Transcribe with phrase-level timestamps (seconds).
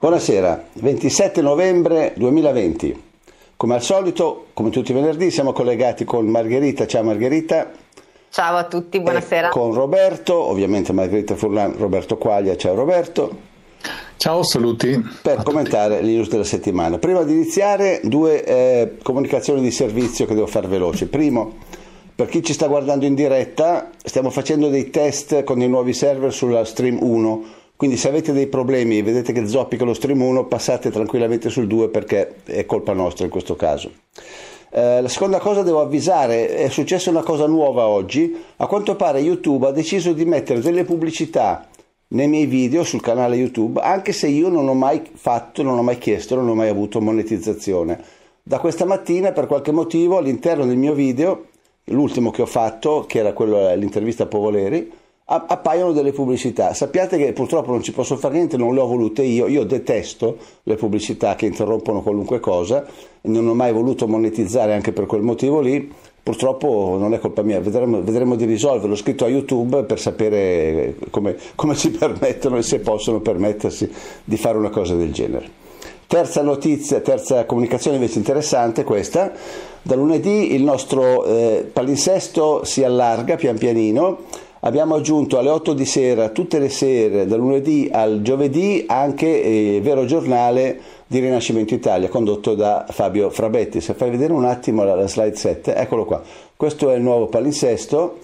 [0.00, 3.02] Buonasera, 27 novembre 2020.
[3.54, 6.86] Come al solito, come tutti i venerdì, siamo collegati con Margherita.
[6.86, 7.70] Ciao Margherita.
[8.30, 9.48] Ciao a tutti, buonasera.
[9.48, 12.56] E con Roberto, ovviamente Margherita Furlan, Roberto Quaglia.
[12.56, 13.30] Ciao Roberto.
[14.16, 14.98] Ciao, saluti.
[15.20, 16.96] Per commentare le news della settimana.
[16.96, 21.04] Prima di iniziare, due eh, comunicazioni di servizio che devo fare veloci.
[21.08, 21.56] Primo,
[22.14, 26.32] per chi ci sta guardando in diretta, stiamo facendo dei test con i nuovi server
[26.32, 30.44] sulla Stream 1 quindi se avete dei problemi e vedete che zoppica lo stream 1,
[30.44, 33.90] passate tranquillamente sul 2 perché è colpa nostra in questo caso.
[34.70, 39.20] Eh, la seconda cosa devo avvisare, è successa una cosa nuova oggi, a quanto pare
[39.20, 41.68] YouTube ha deciso di mettere delle pubblicità
[42.08, 45.82] nei miei video sul canale YouTube, anche se io non ho mai fatto, non ho
[45.82, 47.98] mai chiesto, non ho mai avuto monetizzazione.
[48.42, 51.46] Da questa mattina, per qualche motivo, all'interno del mio video,
[51.84, 54.99] l'ultimo che ho fatto, che era quello l'intervista a Povoleri,
[55.30, 56.74] appaiono delle pubblicità.
[56.74, 59.46] Sappiate che purtroppo non ci posso fare niente, non le ho volute io.
[59.46, 62.84] Io detesto le pubblicità che interrompono qualunque cosa,
[63.22, 65.92] non ho mai voluto monetizzare anche per quel motivo lì.
[66.22, 68.94] Purtroppo non è colpa mia, vedremo, vedremo di risolverlo.
[68.94, 73.90] Ho scritto a YouTube per sapere come, come ci permettono e se possono permettersi
[74.24, 75.58] di fare una cosa del genere.
[76.06, 79.32] Terza notizia, terza comunicazione invece interessante questa.
[79.80, 85.86] Da lunedì il nostro eh, palinsesto si allarga pian pianino Abbiamo aggiunto alle 8 di
[85.86, 91.72] sera, tutte le sere, dal lunedì al giovedì, anche il eh, vero giornale di Rinascimento
[91.72, 93.80] Italia, condotto da Fabio Frabetti.
[93.80, 96.22] Se fai vedere un attimo la, la slide 7, eccolo qua.
[96.56, 98.18] Questo è il nuovo palinsesto.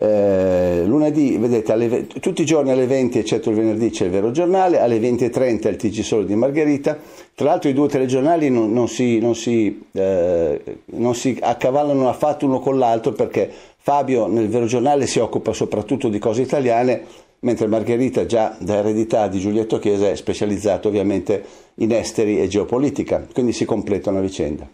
[0.00, 4.30] Eh, lunedì, vedete, alle, tutti i giorni alle 20, eccetto il venerdì, c'è il vero
[4.30, 6.96] giornale, alle 20.30 il TG Solo di Margherita.
[7.34, 12.46] Tra l'altro i due telegiornali non, non, si, non, si, eh, non si accavallano affatto
[12.46, 13.50] uno con l'altro perché
[13.88, 17.04] Fabio nel vero giornale si occupa soprattutto di cose italiane,
[17.38, 21.42] mentre Margherita, già da eredità di Giulietto Chiesa, è specializzato ovviamente
[21.76, 24.68] in esteri e geopolitica, quindi si completano a vicenda.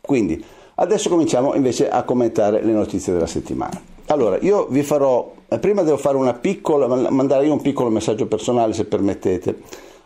[0.00, 0.40] Quindi,
[0.76, 3.82] adesso cominciamo invece a commentare le notizie della settimana.
[4.06, 8.26] Allora, io vi farò, eh, prima devo fare una piccola, mandare io un piccolo messaggio
[8.26, 9.56] personale se permettete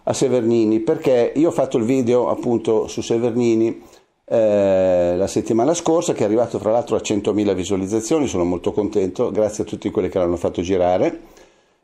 [0.05, 3.83] a Severnini, perché io ho fatto il video appunto su Severnini
[4.29, 9.31] eh, la settimana scorsa, che è arrivato tra l'altro a 100.000 visualizzazioni, sono molto contento,
[9.31, 11.21] grazie a tutti quelli che l'hanno fatto girare.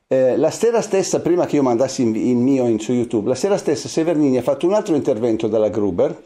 [0.08, 3.56] Eh, la sera stessa, prima che io mandassi il mio in, su YouTube, la sera
[3.56, 6.20] stessa Severnini ha fatto un altro intervento dalla Gruber,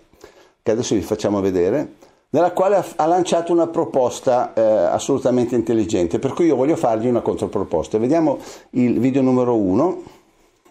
[0.62, 1.92] che adesso vi facciamo vedere,
[2.30, 7.06] nella quale ha, ha lanciato una proposta eh, assolutamente intelligente, per cui io voglio fargli
[7.06, 7.98] una controproposta.
[7.98, 8.38] Vediamo
[8.70, 10.15] il video numero uno il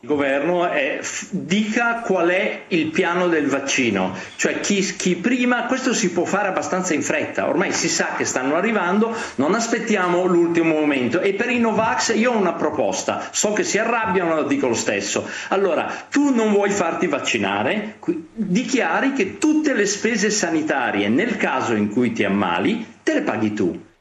[0.05, 0.99] governo è,
[1.29, 6.47] dica qual è il piano del vaccino, cioè chi, chi, prima, questo si può fare
[6.47, 11.19] abbastanza in fretta, ormai si sa che stanno arrivando, non aspettiamo l'ultimo momento.
[11.19, 15.27] E per i Novax io ho una proposta, so che si arrabbiano, dico lo stesso,
[15.49, 17.97] allora tu non vuoi farti vaccinare,
[18.33, 23.53] dichiari che tutte le spese sanitarie nel caso in cui ti ammali te le paghi
[23.53, 23.93] tu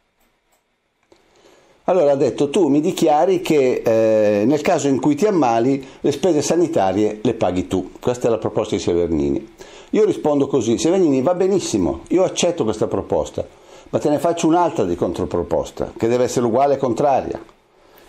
[1.84, 6.12] allora ha detto tu mi dichiari che eh, nel caso in cui ti ammali le
[6.12, 7.90] spese sanitarie le paghi tu.
[8.00, 9.52] Questa è la proposta di Severnini.
[9.90, 13.46] Io rispondo così, Severnini va benissimo, io accetto questa proposta,
[13.90, 17.40] ma te ne faccio un'altra di controproposta, che deve essere uguale e contraria.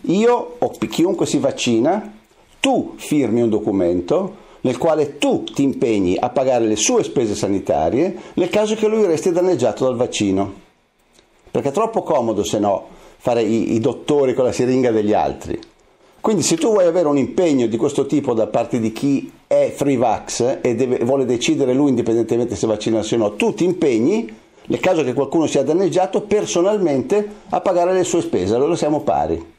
[0.08, 2.14] Io o chiunque si vaccina,
[2.60, 8.16] tu firmi un documento nel quale tu ti impegni a pagare le sue spese sanitarie
[8.34, 10.64] nel caso che lui resti danneggiato dal vaccino.
[11.52, 12.94] Perché è troppo comodo se no
[13.26, 15.60] fare i, i dottori con la siringa degli altri.
[16.22, 19.74] Quindi se tu vuoi avere un impegno di questo tipo da parte di chi è
[19.76, 24.32] free vax e deve, vuole decidere lui indipendentemente se vaccinarsi o no, tu ti impegni,
[24.68, 29.54] nel caso che qualcuno sia danneggiato, personalmente a pagare le sue spese, allora siamo pari.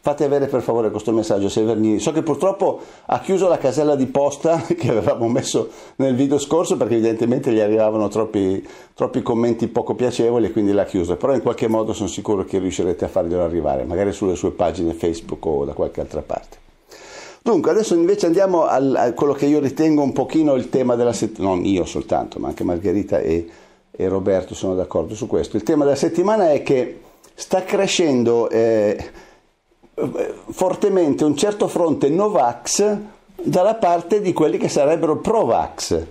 [0.00, 1.98] Fate avere per favore questo messaggio Severnini.
[1.98, 6.76] So che purtroppo ha chiuso la casella di posta che avevamo messo nel video scorso
[6.76, 11.16] perché evidentemente gli arrivavano troppi, troppi commenti poco piacevoli e quindi l'ha chiuso.
[11.16, 14.94] Però in qualche modo sono sicuro che riuscirete a farglielo arrivare, magari sulle sue pagine
[14.94, 16.56] Facebook o da qualche altra parte.
[17.42, 21.12] Dunque, adesso invece andiamo al, a quello che io ritengo un pochino il tema della
[21.12, 23.48] settimana, non io soltanto, ma anche Margherita e,
[23.90, 25.56] e, Roberto sono d'accordo su questo.
[25.56, 27.00] Il tema della settimana è che
[27.34, 28.48] sta crescendo...
[28.48, 29.26] Eh,
[30.50, 32.96] fortemente un certo fronte Novax
[33.42, 36.06] dalla parte di quelli che sarebbero Pro-Vax.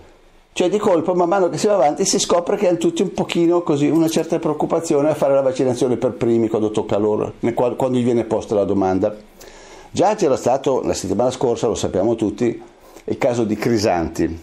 [0.54, 3.14] Cioè di colpo, man mano che si va avanti, si scopre che hanno tutti un
[3.14, 8.00] pochino così, una certa preoccupazione a fare la vaccinazione per primi quando tocca loro, quando
[8.00, 9.16] gli viene posta la domanda.
[9.92, 12.60] Già c'era stato la settimana scorsa, lo sappiamo tutti,
[13.04, 14.40] il caso di Crisanti,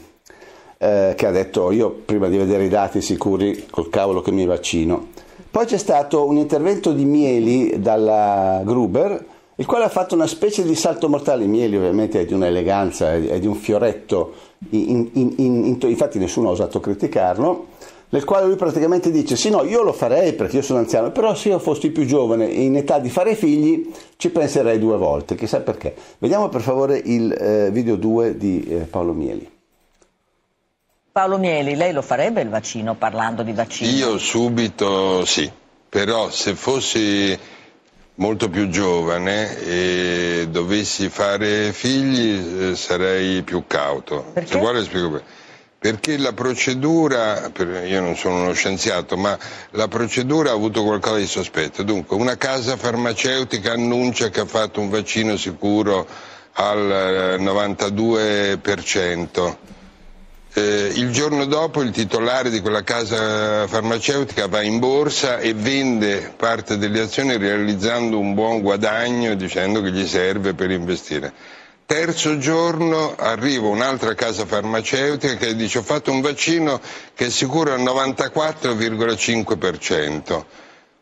[0.79, 4.47] eh, che ha detto io prima di vedere i dati sicuri col cavolo che mi
[4.47, 5.09] vaccino.
[5.51, 9.25] Poi c'è stato un intervento di Mieli dalla Gruber
[9.57, 11.47] il quale ha fatto una specie di salto mortale.
[11.47, 14.35] Mieli ovviamente è di un'eleganza, è di un fioretto,
[14.71, 17.67] in, in, in, infatti nessuno ha osato criticarlo,
[18.09, 21.35] nel quale lui praticamente dice sì no, io lo farei perché io sono anziano, però
[21.35, 25.35] se io fossi più giovane e in età di fare figli ci penserei due volte,
[25.35, 25.95] chissà perché.
[26.19, 29.51] Vediamo per favore il eh, video 2 di eh, Paolo Mieli.
[31.11, 33.91] Paolo Mieli, lei lo farebbe il vaccino parlando di vaccino?
[33.91, 35.49] Io subito sì,
[35.89, 37.39] però se fossi
[38.17, 44.27] molto più giovane e dovessi fare figli eh, sarei più cauto.
[44.33, 44.51] Perché?
[44.51, 45.43] Se vuole spiego perché.
[45.85, 47.53] Perché la procedura,
[47.85, 49.39] io non sono uno scienziato, ma
[49.73, 51.83] la procedura ha avuto qualcosa di sospetto.
[51.83, 56.07] Dunque, una casa farmaceutica annuncia che ha fatto un vaccino sicuro
[56.53, 59.57] al 92%.
[60.57, 66.33] Eh, il giorno dopo il titolare di quella casa farmaceutica va in borsa e vende
[66.37, 71.33] parte delle azioni realizzando un buon guadagno dicendo che gli serve per investire.
[71.87, 76.81] Terzo giorno arriva un'altra casa farmaceutica che dice ho fatto un vaccino
[77.17, 80.45] che è sicuro al 94,5%.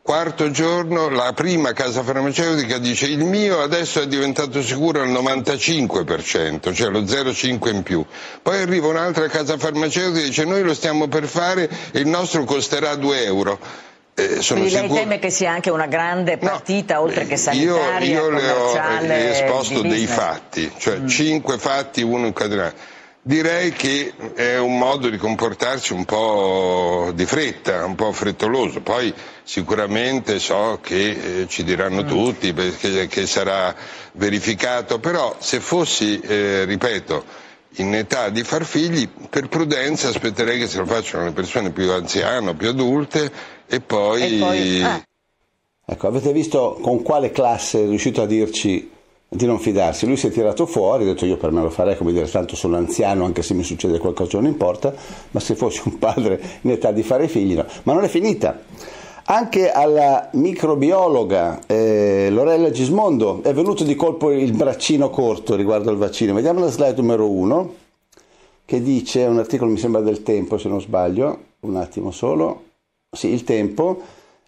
[0.02, 6.74] Quarto giorno la prima casa farmaceutica dice il mio adesso è diventato sicuro al 95%,
[6.74, 8.04] cioè lo 0,5 in più.
[8.42, 12.42] Poi arriva un'altra casa farmaceutica e dice noi lo stiamo per fare e il nostro
[12.42, 13.60] costerà 2 euro.
[14.14, 14.94] Eh, Quindi lei sicuro...
[14.94, 19.00] teme che sia anche una grande partita, no, oltre che sanitaria, Io, io le ho
[19.12, 21.06] esposto dei fatti, cioè mm.
[21.06, 22.74] cinque fatti, uno incatenato.
[23.24, 28.80] Direi che è un modo di comportarsi un po' di fretta, un po' frettoloso.
[28.80, 29.14] Poi
[29.44, 32.08] sicuramente so che eh, ci diranno mm.
[32.08, 33.72] tutti perché, che sarà
[34.14, 37.24] verificato, però se fossi, eh, ripeto,
[37.76, 41.92] in età di far figli, per prudenza aspetterei che se lo facciano le persone più
[41.92, 43.30] anziane, più adulte
[43.68, 44.22] e poi...
[44.22, 45.06] E poi ah.
[45.84, 48.90] Ecco, avete visto con quale classe è riuscito a dirci
[49.34, 50.06] di non fidarsi.
[50.06, 52.54] Lui si è tirato fuori, ha detto io per me lo farei, come dire, tanto
[52.54, 54.94] sono anziano, anche se mi succede qualcosa non importa,
[55.30, 57.64] ma se fossi un padre in età di fare figli no.
[57.84, 58.60] Ma non è finita.
[59.24, 65.96] Anche alla microbiologa eh, Lorella Gismondo è venuto di colpo il braccino corto riguardo al
[65.96, 66.34] vaccino.
[66.34, 67.74] Vediamo la slide numero uno,
[68.64, 72.64] che dice, un articolo mi sembra del tempo se non sbaglio, un attimo solo,
[73.10, 74.00] sì, il tempo,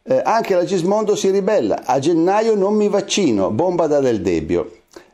[0.06, 4.70] eh, anche la Gismondo si ribella, a gennaio non mi vaccino, bomba da Del Debbio.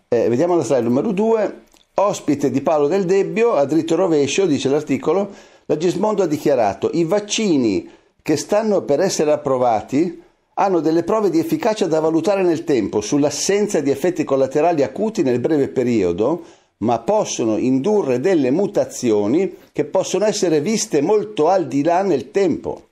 [0.08, 1.60] Eh, vediamo la slide numero 2,
[1.94, 5.30] ospite di Paolo Del Debbio, a dritto rovescio, dice l'articolo,
[5.66, 7.88] la Gismondo ha dichiarato i vaccini
[8.20, 10.22] che stanno per essere approvati
[10.54, 15.38] hanno delle prove di efficacia da valutare nel tempo sull'assenza di effetti collaterali acuti nel
[15.38, 16.42] breve periodo,
[16.78, 22.88] ma possono indurre delle mutazioni che possono essere viste molto al di là nel tempo.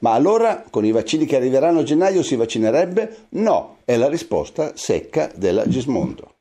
[0.00, 3.26] Ma allora con i vaccini che arriveranno a gennaio si vaccinerebbe?
[3.30, 6.34] No, è la risposta secca della Gismondo.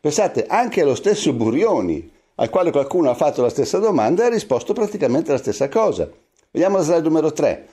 [0.00, 4.72] Pensate, anche lo stesso Burioni, al quale qualcuno ha fatto la stessa domanda, ha risposto
[4.72, 6.08] praticamente la stessa cosa.
[6.50, 7.66] Vediamo la slide numero 3.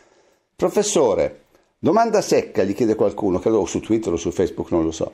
[0.56, 1.42] Professore,
[1.77, 5.12] domanda secca, gli chiede qualcuno, credo su Twitter o su Facebook, non lo so.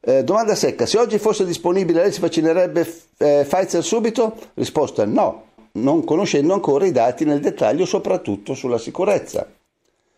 [0.00, 2.80] Eh, domanda secca, se oggi fosse disponibile lei si vaccinerebbe
[3.18, 4.34] eh, Pfizer subito?
[4.54, 9.50] Risposta no, non conoscendo ancora i dati nel dettaglio, soprattutto sulla sicurezza.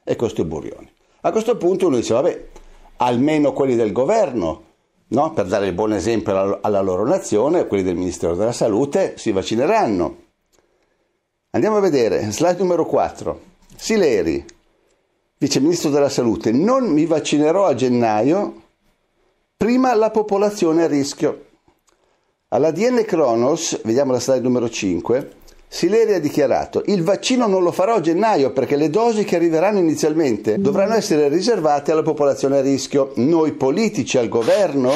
[0.03, 0.91] E questo è Burioni.
[1.23, 2.47] A questo punto uno dice, vabbè,
[2.99, 4.65] almeno quelli del governo,
[5.09, 5.33] no?
[5.33, 9.33] per dare il buon esempio alla, alla loro nazione, quelli del Ministero della Salute, si
[9.33, 10.23] vaccineranno.
[11.51, 13.41] Andiamo a vedere, slide numero 4.
[13.77, 14.45] Sileri,
[15.39, 18.63] vice ministro della Salute, non mi vaccinerò a gennaio,
[19.57, 21.47] prima la popolazione a rischio.
[22.49, 25.33] Alla DN Kronos, vediamo la slide numero 5,
[25.75, 29.81] Sileri ha dichiarato il vaccino non lo farò a gennaio perché le dosi che arriveranno
[29.81, 33.11] inizialmente dovranno essere riservate alla popolazione a rischio.
[33.17, 34.93] Noi politici al governo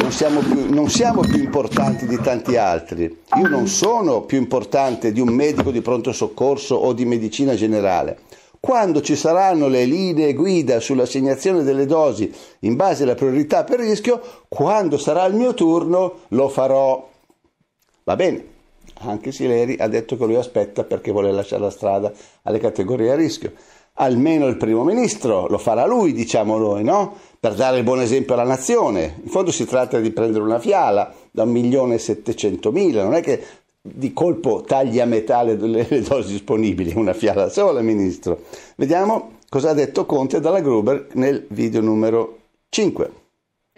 [0.00, 3.04] non siamo, più, non siamo più importanti di tanti altri.
[3.36, 8.18] Io non sono più importante di un medico di pronto soccorso o di medicina generale.
[8.58, 14.20] Quando ci saranno le linee guida sull'assegnazione delle dosi in base alla priorità per rischio,
[14.48, 17.08] quando sarà il mio turno lo farò.
[18.02, 18.56] Va bene,
[19.00, 22.12] anche Sileri ha detto che lui aspetta perché vuole lasciare la strada
[22.42, 23.52] alle categorie a rischio.
[24.00, 27.16] Almeno il primo ministro lo farà lui, diciamo noi, no?
[27.40, 29.20] Per dare il buon esempio alla nazione.
[29.22, 33.22] In fondo si tratta di prendere una fiala da un milione e settecentomila, non è
[33.22, 33.42] che
[33.80, 38.42] di colpo taglia a metà le, le dosi disponibili, una fiala sola, ministro.
[38.76, 42.38] Vediamo cosa ha detto Conte dalla Gruber nel video numero
[42.68, 43.10] 5.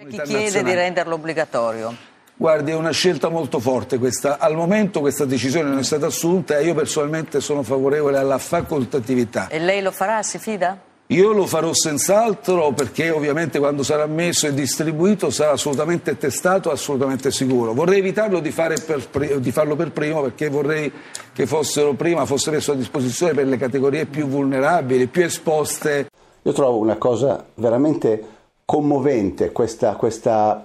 [0.08, 2.09] Chi chiede di renderlo obbligatorio?
[2.40, 4.38] Guardi, è una scelta molto forte questa.
[4.38, 9.49] Al momento questa decisione non è stata assunta e io personalmente sono favorevole alla facoltatività.
[9.49, 10.75] E lei lo farà, si fida?
[11.09, 17.30] Io lo farò senz'altro perché ovviamente quando sarà messo e distribuito sarà assolutamente testato, assolutamente
[17.30, 17.75] sicuro.
[17.75, 20.90] Vorrei evitarlo di, per, di, farlo per primo perché vorrei
[21.35, 26.09] che fossero prima, fosse messo a disposizione per le categorie più vulnerabili, più esposte.
[26.40, 28.25] Io trovo una cosa veramente
[28.64, 30.64] commovente questa, questa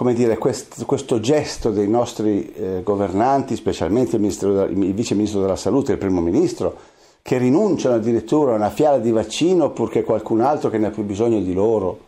[0.00, 5.56] come dire, quest, questo gesto dei nostri eh, governanti, specialmente il, il Vice Ministro della
[5.56, 6.74] Salute e il Primo Ministro,
[7.20, 11.02] che rinunciano addirittura a una fiala di vaccino purché qualcun altro che ne ha più
[11.02, 11.98] bisogno di loro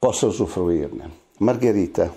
[0.00, 1.10] possa usufruirne.
[1.38, 2.12] Margherita.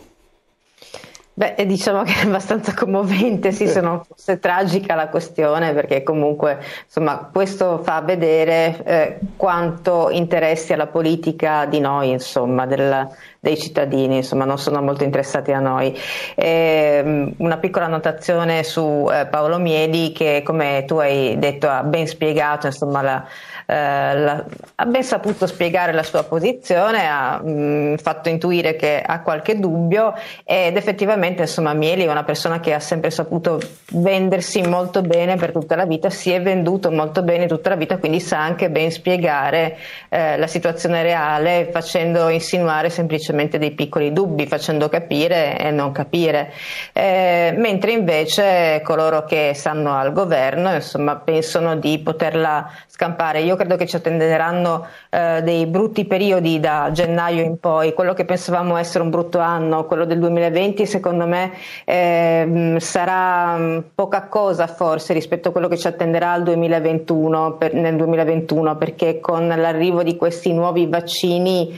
[1.38, 6.60] Beh, diciamo che è abbastanza commovente, sì, se non fosse tragica la questione, perché comunque
[6.86, 13.10] insomma, questo fa vedere eh, quanto interessi alla politica di noi, insomma, del,
[13.46, 15.96] dei cittadini, insomma, non sono molto interessati a noi.
[16.34, 22.08] Eh, una piccola annotazione su eh, Paolo Mieli, che come tu hai detto ha ben
[22.08, 23.24] spiegato insomma, la,
[23.68, 29.00] eh, la, ha ben saputo spiegare la sua posizione, ha mh, mm, fatto intuire che
[29.00, 33.60] ha qualche dubbio ed effettivamente insomma Mieli è una persona che ha sempre saputo
[33.92, 38.00] vendersi molto bene per tutta la vita, si è venduto molto bene tutta la vita,
[38.00, 39.78] quindi sa anche ben spiegare
[40.10, 46.52] eh, la situazione reale facendo insinuare semplicemente dei piccoli dubbi, facendo capire e non capire.
[46.94, 53.42] Eh, mentre invece coloro che stanno al governo insomma pensano di poterla scampare.
[53.42, 57.94] Io credo che ci attenderanno eh, dei brutti periodi da gennaio in poi.
[57.94, 61.52] Quello che pensavamo essere un brutto anno, quello del 2020, secondo me
[61.84, 67.96] eh, sarà mm, poca cosa forse rispetto a quello che ci attenderà 2021, per, nel
[67.96, 71.78] 2021, perché con l'arrivo di questi nuovi vaccini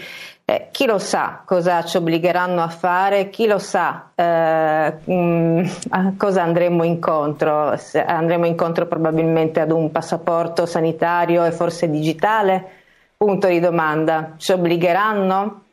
[0.49, 6.13] eh, chi lo sa cosa ci obbligheranno a fare, chi lo sa eh, mm, a
[6.15, 7.75] cosa andremo incontro.
[7.75, 12.65] Se andremo incontro probabilmente ad un passaporto sanitario e forse digitale?
[13.17, 14.35] Punto di domanda.
[14.37, 15.63] Ci obbligheranno?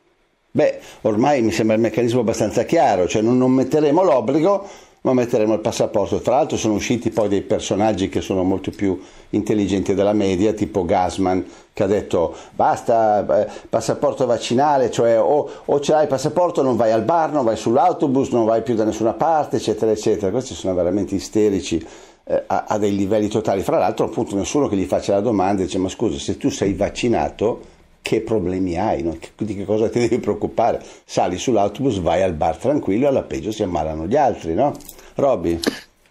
[0.51, 4.67] Beh, ormai mi sembra il meccanismo abbastanza chiaro, cioè non, non metteremo l'obbligo,
[5.05, 6.19] ma metteremo il passaporto.
[6.19, 10.83] Tra l'altro sono usciti poi dei personaggi che sono molto più intelligenti della media, tipo
[10.83, 16.63] Gasman, che ha detto basta eh, passaporto vaccinale, cioè o, o ce l'hai il passaporto
[16.63, 20.31] non vai al bar, non vai sull'autobus, non vai più da nessuna parte, eccetera, eccetera.
[20.31, 21.85] Questi sono veramente isterici
[22.23, 23.61] eh, a, a, dei livelli totali.
[23.61, 26.73] Fra l'altro appunto nessuno che gli faccia la domanda dice ma scusa se tu sei
[26.73, 27.73] vaccinato
[28.05, 29.17] che problemi hai, no?
[29.35, 30.79] di che cosa ti devi preoccupare?
[31.03, 34.73] Sali sull'autobus, vai al bar tranquillo, alla peggio si ammalano gli altri, no?
[35.15, 35.59] Robby?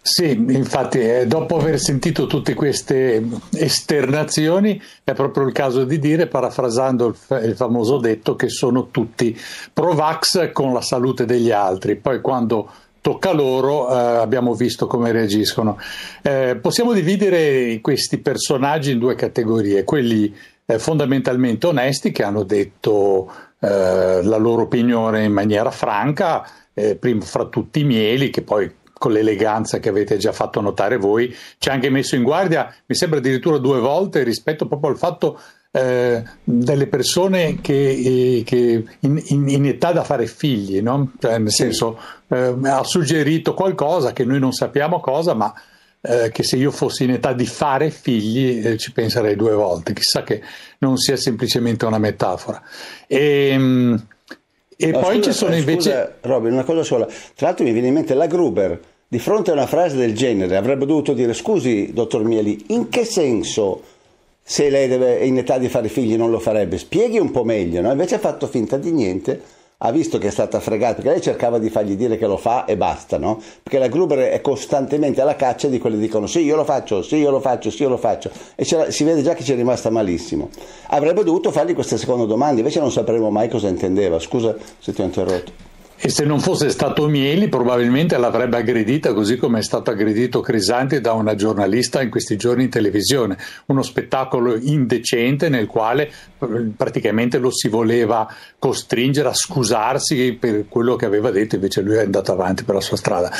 [0.01, 3.23] Sì, infatti eh, dopo aver sentito tutte queste
[3.53, 8.89] esternazioni è proprio il caso di dire, parafrasando il, fa- il famoso detto, che sono
[8.91, 9.35] tutti
[9.71, 11.95] pro-vax con la salute degli altri.
[11.95, 15.79] Poi quando tocca loro, eh, abbiamo visto come reagiscono.
[16.21, 20.33] Eh, possiamo dividere questi personaggi in due categorie, quelli
[20.65, 27.23] eh, fondamentalmente onesti che hanno detto eh, la loro opinione in maniera franca, eh, prima
[27.23, 31.69] fra tutti i mieli, che poi con l'eleganza che avete già fatto notare voi, ci
[31.69, 35.39] ha anche messo in guardia, mi sembra addirittura due volte, rispetto proprio al fatto
[35.71, 41.11] eh, delle persone che, eh, che in, in, in, età da fare figli, no?
[41.19, 45.53] cioè, nel senso eh, ha suggerito qualcosa che noi non sappiamo cosa, ma
[46.07, 49.93] eh, che se io fossi in età di fare figli eh, ci penserei due volte,
[49.93, 50.41] chissà che
[50.79, 52.61] non sia semplicemente una metafora.
[53.07, 54.07] E, ehm,
[54.77, 55.89] e no, poi scusa, ci sono invece...
[55.89, 59.51] Scusa Robin, una cosa sola, tra l'altro mi viene in mente la Gruber, di fronte
[59.51, 63.81] a una frase del genere avrebbe dovuto dire scusi dottor Mieli, in che senso
[64.41, 66.77] se lei deve, è in età di fare figli non lo farebbe?
[66.77, 67.91] Spieghi un po' meglio, no?
[67.91, 69.41] invece ha fatto finta di niente
[69.79, 72.65] ha visto che è stata fregata, perché lei cercava di fargli dire che lo fa
[72.65, 73.41] e basta, no?
[73.61, 77.01] Perché la Gruber è costantemente alla caccia di quelli che dicono sì, io lo faccio,
[77.01, 78.29] sì, io lo faccio, sì, io lo faccio.
[78.55, 80.49] E si vede già che ci è rimasta malissimo.
[80.87, 84.19] Avrebbe dovuto fargli questa seconda domanda, invece non sapremo mai cosa intendeva.
[84.19, 85.64] Scusa se ti ho interrotto.
[85.97, 90.99] E se non fosse stato Mieli, probabilmente l'avrebbe aggredita così come è stato aggredito Crisanti
[90.99, 93.37] da una giornalista in questi giorni in televisione.
[93.67, 96.03] Uno spettacolo indecente nel quale
[96.37, 98.27] eh, praticamente lo si voleva
[98.59, 102.81] costringere a scusarsi per quello che aveva detto, invece lui è andato avanti per la
[102.81, 103.31] sua strada.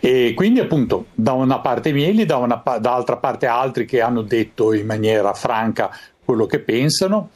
[0.00, 4.72] E quindi, appunto, da una parte Mieli, da una, dall'altra parte altri che hanno detto
[4.72, 7.30] in maniera franca quello che pensano.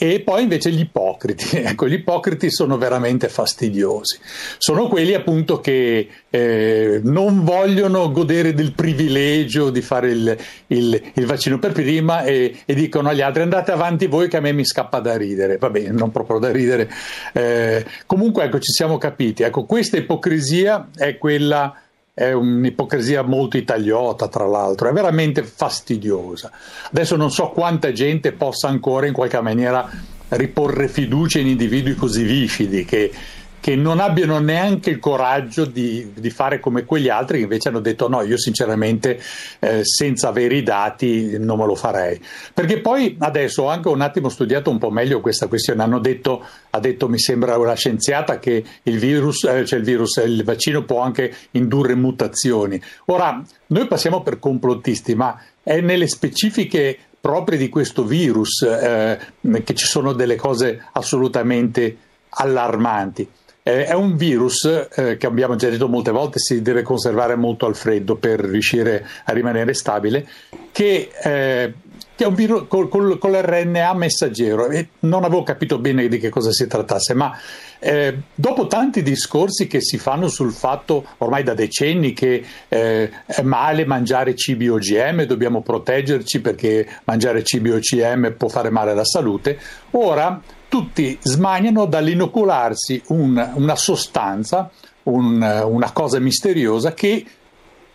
[0.00, 4.20] E poi invece gli ipocriti, ecco, gli ipocriti sono veramente fastidiosi.
[4.56, 10.36] Sono quelli appunto che eh, non vogliono godere del privilegio di fare il,
[10.68, 14.40] il, il vaccino per prima e, e, dicono agli altri andate avanti voi che a
[14.40, 15.56] me mi scappa da ridere.
[15.58, 16.88] Va bene, non proprio da ridere.
[17.32, 19.42] Eh, comunque ecco, ci siamo capiti.
[19.42, 21.74] Ecco, questa ipocrisia è quella
[22.18, 26.50] è un'ipocrisia molto italiota, tra l'altro, è veramente fastidiosa.
[26.90, 29.88] Adesso non so quanta gente possa ancora in qualche maniera
[30.30, 33.12] riporre fiducia in individui così viscidi che
[33.60, 37.80] che non abbiano neanche il coraggio di, di, fare come quegli altri che invece hanno
[37.80, 39.20] detto no, io sinceramente
[39.58, 42.20] eh, senza avere i dati non me lo farei.
[42.54, 46.44] Perché poi adesso ho anche un attimo studiato un po' meglio questa questione, hanno detto,
[46.70, 50.84] ha detto mi sembra una scienziata che il virus, eh, cioè il virus, il vaccino
[50.84, 52.80] può anche indurre mutazioni.
[53.06, 59.18] Ora, noi passiamo per complottisti, ma è nelle specifiche proprie di questo virus eh,
[59.64, 61.96] che ci sono delle cose assolutamente
[62.30, 63.28] allarmanti.
[63.68, 67.66] Eh, è un virus eh, che abbiamo già detto molte volte si deve conservare molto
[67.66, 70.26] al freddo per riuscire a rimanere stabile,
[70.72, 71.74] che, eh,
[72.14, 74.68] che è un virus col, col, con l'RNA messaggero.
[74.70, 77.38] E non avevo capito bene di che cosa si trattasse, ma
[77.78, 83.42] eh, dopo tanti discorsi che si fanno sul fatto ormai da decenni che eh, è
[83.42, 89.58] male mangiare cibi OGM, dobbiamo proteggerci perché mangiare cibi OGM può fare male alla salute,
[89.90, 94.70] ora tutti smaniano dall'inocularsi un, una sostanza,
[95.04, 97.24] un, una cosa misteriosa che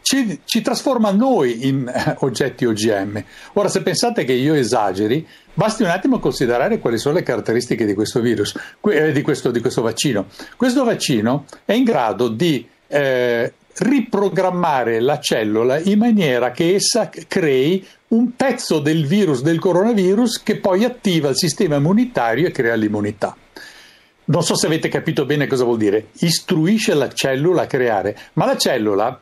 [0.02, 3.24] ci, ci, trasforma noi in eh, oggetti OGM.
[3.54, 7.94] Ora, se pensate che io esageri, basti un attimo considerare quali sono le caratteristiche di
[7.94, 8.54] questo virus,
[8.90, 10.26] eh, di, questo, di, questo, vaccino.
[10.58, 17.86] Questo vaccino è in grado di eh, riprogrammare la cellula in maniera che essa crei
[18.14, 23.36] un pezzo del virus del coronavirus che poi attiva il sistema immunitario e crea l'immunità.
[24.26, 26.08] Non so se avete capito bene cosa vuol dire.
[26.20, 29.20] Istruisce la cellula a creare, ma la cellula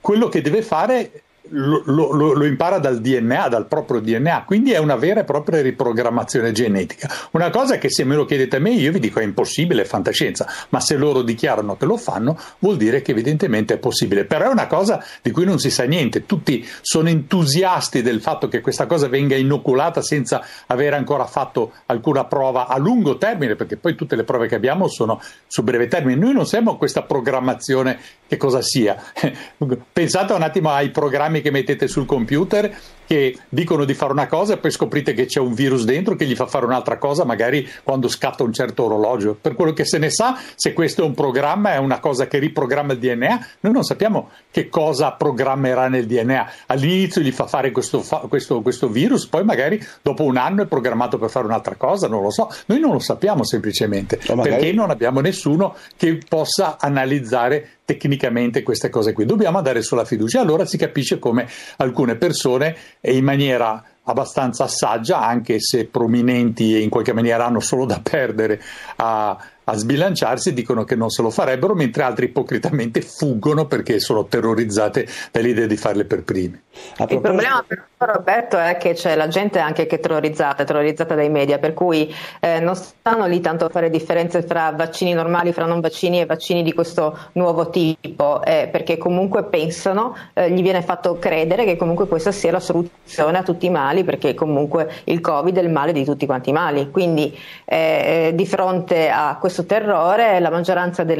[0.00, 4.78] quello che deve fare lo, lo, lo, impara dal DNA, dal proprio DNA, quindi è
[4.78, 7.10] una vera e propria riprogrammazione genetica.
[7.32, 9.84] Una cosa che se me lo chiedete a me io vi dico è impossibile, è
[9.84, 14.24] fantascienza, ma se loro dichiarano che lo fanno vuol dire che evidentemente è possibile.
[14.24, 18.48] Però è una cosa di cui non si sa niente, tutti sono entusiasti del fatto
[18.48, 23.76] che questa cosa venga inoculata senza avere ancora fatto alcuna prova a lungo termine, perché
[23.76, 26.20] poi tutte le prove che abbiamo sono su breve termine.
[26.20, 27.98] Noi non siamo questa programmazione
[28.30, 28.96] che cosa sia.
[29.92, 32.72] Pensate un attimo ai programmi che mettete sul computer
[33.10, 36.26] che dicono di fare una cosa e poi scoprite che c'è un virus dentro che
[36.26, 39.36] gli fa fare un'altra cosa, magari quando scatta un certo orologio.
[39.40, 42.38] Per quello che se ne sa, se questo è un programma, è una cosa che
[42.38, 46.52] riprogramma il DNA, noi non sappiamo che cosa programmerà nel DNA.
[46.66, 51.18] All'inizio gli fa fare questo, questo, questo virus, poi magari dopo un anno è programmato
[51.18, 52.48] per fare un'altra cosa, non lo so.
[52.66, 54.50] Noi non lo sappiamo semplicemente, magari...
[54.50, 59.24] perché non abbiamo nessuno che possa analizzare tecnicamente queste cose qui.
[59.24, 60.40] Dobbiamo andare sulla fiducia.
[60.40, 66.80] Allora si capisce come alcune persone e in maniera abbastanza saggia, anche se prominenti e
[66.80, 68.60] in qualche maniera hanno solo da perdere
[68.96, 74.26] a, a sbilanciarsi, dicono che non se lo farebbero, mentre altri ipocritamente fuggono perché sono
[74.26, 76.60] terrorizzate dall'idea di farle per primi.
[77.08, 81.28] Il problema però Roberto è che c'è la gente anche che è terrorizzata, terrorizzata dai
[81.28, 85.66] media, per cui eh, non stanno lì tanto a fare differenze tra vaccini normali, fra
[85.66, 90.80] non vaccini e vaccini di questo nuovo tipo, eh, perché comunque pensano, eh, gli viene
[90.80, 95.20] fatto credere che comunque questa sia la soluzione a tutti i mali, perché comunque il
[95.20, 96.90] Covid è il male di tutti quanti i mali.
[96.90, 101.18] Quindi eh, eh, di fronte a questo terrore la maggioranza del,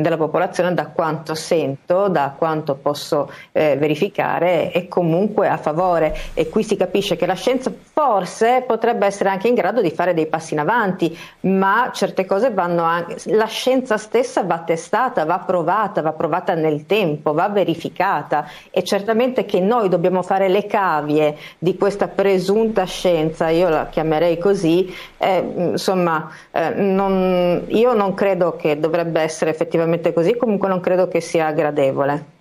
[0.00, 6.14] della popolazione, da quanto sento, da quanto posso eh, verificare, è comunque a favore.
[6.34, 10.14] E qui si capisce che la scienza forse potrebbe essere anche in grado di fare
[10.14, 15.38] dei passi in avanti, ma certe cose vanno anche, la scienza stessa va testata, va
[15.38, 18.48] provata, va provata nel tempo, va verificata.
[18.70, 24.38] E certamente che noi dobbiamo fare le cavie di questa presunta scienza, io la chiamerei
[24.38, 30.80] così, eh, insomma eh, non, io non credo che dovrebbe essere effettivamente così, comunque non
[30.80, 32.34] credo che sia gradevole.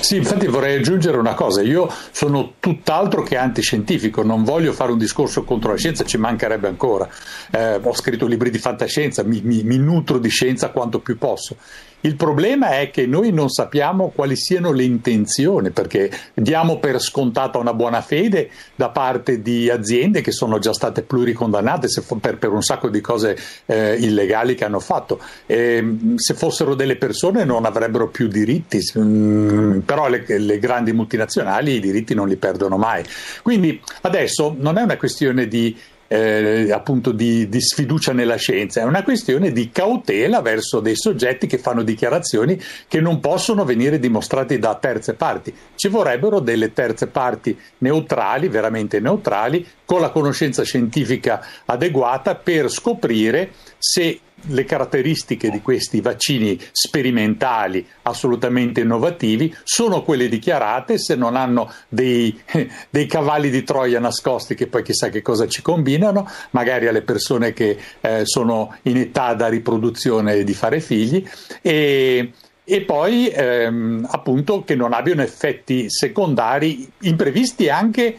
[0.00, 4.98] Sì, infatti vorrei aggiungere una cosa, io sono tutt'altro che antiscientifico, non voglio fare un
[4.98, 7.08] discorso contro la scienza, ci mancherebbe ancora,
[7.50, 11.56] eh, ho scritto libri di fantascienza, mi, mi, mi nutro di scienza quanto più posso.
[12.02, 17.58] Il problema è che noi non sappiamo quali siano le intenzioni, perché diamo per scontata
[17.58, 21.88] una buona fede da parte di aziende che sono già state pluricondannate
[22.20, 23.36] per, per un sacco di cose
[23.66, 25.20] eh, illegali che hanno fatto.
[25.46, 31.74] E, se fossero delle persone non avrebbero più diritti, mm, però le, le grandi multinazionali
[31.74, 33.04] i diritti non li perdono mai.
[33.42, 35.76] Quindi adesso non è una questione di
[36.12, 41.46] eh, appunto di, di, sfiducia nella scienza, è una questione di cautela verso dei soggetti
[41.46, 45.54] che fanno dichiarazioni che non possono venire dimostrate da terze parti.
[45.76, 53.52] Ci vorrebbero delle terze parti neutrali, veramente neutrali, con la conoscenza scientifica adeguata per scoprire
[53.78, 54.18] se
[54.48, 62.38] le caratteristiche di questi vaccini sperimentali assolutamente innovativi sono quelle dichiarate, se non hanno dei,
[62.90, 67.52] dei, cavalli di Troia nascosti che poi chissà che cosa ci combinano, magari alle persone
[67.52, 71.26] che eh, sono in età da riproduzione di fare figli
[71.60, 72.32] e,
[72.64, 78.18] e poi ehm, appunto che non abbiano effetti secondari imprevisti anche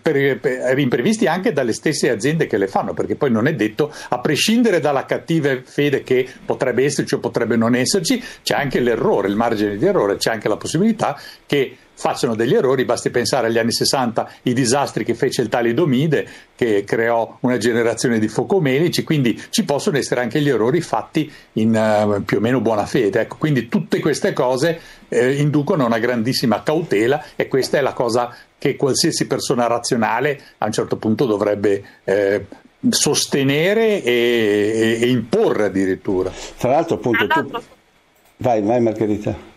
[0.00, 3.92] per, per, imprevisti anche dalle stesse aziende che le fanno, perché poi non è detto,
[4.08, 9.28] a prescindere dalla cattiva fede che potrebbe esserci o potrebbe non esserci, c'è anche l'errore,
[9.28, 13.58] il margine di errore, c'è anche la possibilità che facciano degli errori, basti pensare agli
[13.58, 19.40] anni 60, i disastri che fece il talidomide, che creò una generazione di focomelici, quindi
[19.50, 23.20] ci possono essere anche gli errori fatti in uh, più o meno buona fede.
[23.20, 28.34] Ecco, quindi tutte queste cose eh, inducono una grandissima cautela e questa è la cosa
[28.58, 32.46] che qualsiasi persona razionale a un certo punto dovrebbe eh,
[32.88, 36.32] sostenere e, e, imporre addirittura.
[36.58, 37.48] Tra l'altro, appunto, tu...
[38.38, 39.50] vai, vai Margherita.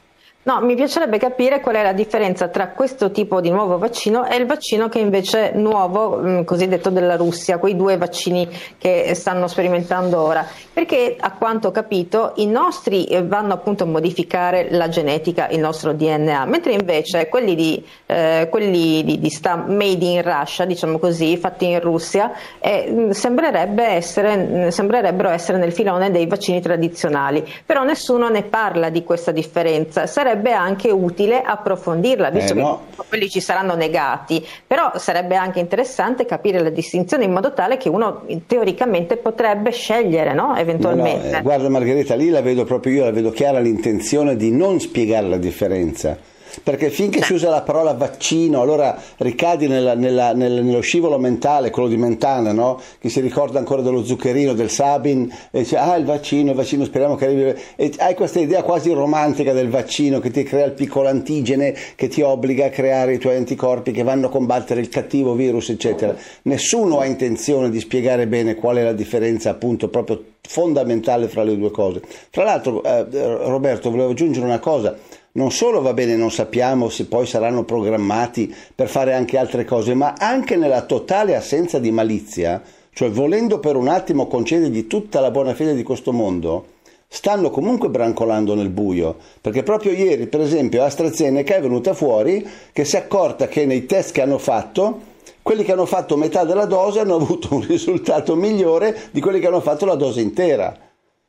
[0.47, 4.35] No, mi piacerebbe capire qual è la differenza tra questo tipo di nuovo vaccino e
[4.35, 9.47] il vaccino che invece è nuovo, mm, cosiddetto della Russia, quei due vaccini che stanno
[9.47, 10.45] sperimentando ora.
[10.71, 15.57] Perché a quanto ho capito i nostri eh, vanno appunto a modificare la genetica, il
[15.57, 20.99] nostro DNA, mentre invece quelli di, eh, quelli di, di sta made in Russia, diciamo
[20.99, 26.61] così, fatti in Russia, eh, mm, sembrerebbe essere, mm, sembrerebbero essere nel filone dei vaccini
[26.61, 27.43] tradizionali.
[27.65, 30.05] Però nessuno ne parla di questa differenza.
[30.05, 32.81] Sarebbe sarebbe anche utile approfondirla, visto eh, no.
[32.95, 37.77] che quelli ci saranno negati, però sarebbe anche interessante capire la distinzione in modo tale
[37.77, 40.55] che uno teoricamente potrebbe scegliere, no?
[40.57, 41.27] eventualmente.
[41.27, 44.51] No, no, eh, guarda Margherita, lì la vedo proprio io, la vedo chiara l'intenzione di
[44.51, 50.33] non spiegare la differenza perché finché si usa la parola vaccino allora ricadi nella, nella,
[50.33, 52.79] nel, nello scivolo mentale, quello di Mentana, no?
[52.99, 56.83] che si ricorda ancora dello zuccherino, del Sabin, e dice ah il vaccino, il vaccino
[56.85, 60.73] speriamo che arrivi, e hai questa idea quasi romantica del vaccino che ti crea il
[60.73, 64.89] piccolo antigene che ti obbliga a creare i tuoi anticorpi che vanno a combattere il
[64.89, 66.15] cattivo virus, eccetera.
[66.43, 71.57] Nessuno ha intenzione di spiegare bene qual è la differenza appunto proprio fondamentale fra le
[71.57, 72.01] due cose.
[72.29, 73.05] Tra l'altro, eh,
[73.45, 74.95] Roberto, volevo aggiungere una cosa
[75.35, 79.93] non solo va bene, non sappiamo se poi saranno programmati per fare anche altre cose,
[79.93, 82.61] ma anche nella totale assenza di malizia,
[82.93, 86.67] cioè volendo per un attimo concedergli tutta la buona fede di questo mondo,
[87.07, 92.85] stanno comunque brancolando nel buio, perché proprio ieri, per esempio, AstraZeneca è venuta fuori che
[92.85, 96.65] si è accorta che nei test che hanno fatto quelli che hanno fatto metà della
[96.65, 100.84] dose hanno avuto un risultato migliore di quelli che hanno fatto la dose intera.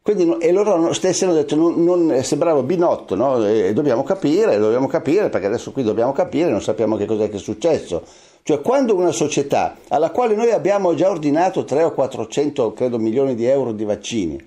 [0.06, 3.38] Quindi, e loro stessi hanno detto, non, non, sembrava binotto, no?
[3.72, 7.40] dobbiamo capire, dobbiamo capire, perché adesso qui dobbiamo capire, non sappiamo che cos'è che è
[7.40, 8.04] successo.
[8.44, 13.34] Cioè quando una società alla quale noi abbiamo già ordinato 3 o 400 credo, milioni
[13.34, 14.38] di euro di vaccini,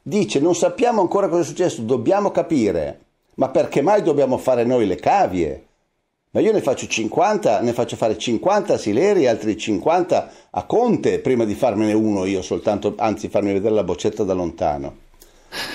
[0.00, 3.00] dice non sappiamo ancora cosa è successo, dobbiamo capire,
[3.34, 5.64] ma perché mai dobbiamo fare noi le cavie?
[6.32, 10.64] Ma io ne faccio 50, ne faccio fare 50 a Sileri e altri 50 a
[10.64, 15.09] Conte prima di farmene uno io soltanto, anzi farmi vedere la boccetta da lontano.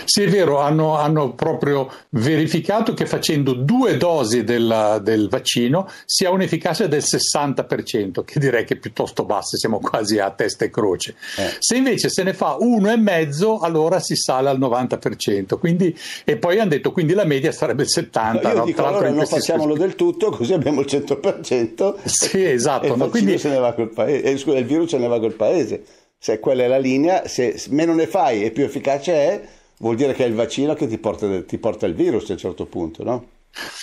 [0.06, 6.26] Sì, è vero, hanno, hanno, proprio verificato che facendo due dosi del, del, vaccino si
[6.26, 10.70] ha un'efficacia del 60%, che direi che è piuttosto bassa, siamo quasi a testa e
[10.70, 11.16] croce.
[11.38, 11.56] Eh.
[11.60, 15.58] Se invece se ne fa uno e mezzo, allora si sale al 90%.
[15.60, 18.42] Quindi, e poi hanno detto quindi la media sarebbe il 70%.
[18.42, 18.66] No, io no?
[18.66, 21.96] dico, Tra allora non facciamolo del tutto, così abbiamo il 100%.
[22.06, 22.86] Sì, esatto.
[22.86, 23.38] E ma quindi...
[23.38, 25.84] se ne va col paese, eh, scusa, il virus se ne va col paese.
[26.18, 29.42] Se quella è la linea, se meno ne fai e più efficace è,
[29.80, 32.40] vuol dire che è il vaccino che ti porta, ti porta il virus a un
[32.40, 33.26] certo punto, no?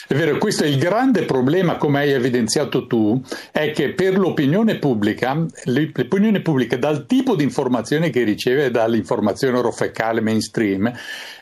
[0.07, 3.18] È vero, questo è il grande problema, come hai evidenziato tu,
[3.50, 10.20] è che per l'opinione pubblica, l'opinione pubblica dal tipo di informazione che riceve dall'informazione orofecale
[10.20, 10.92] mainstream,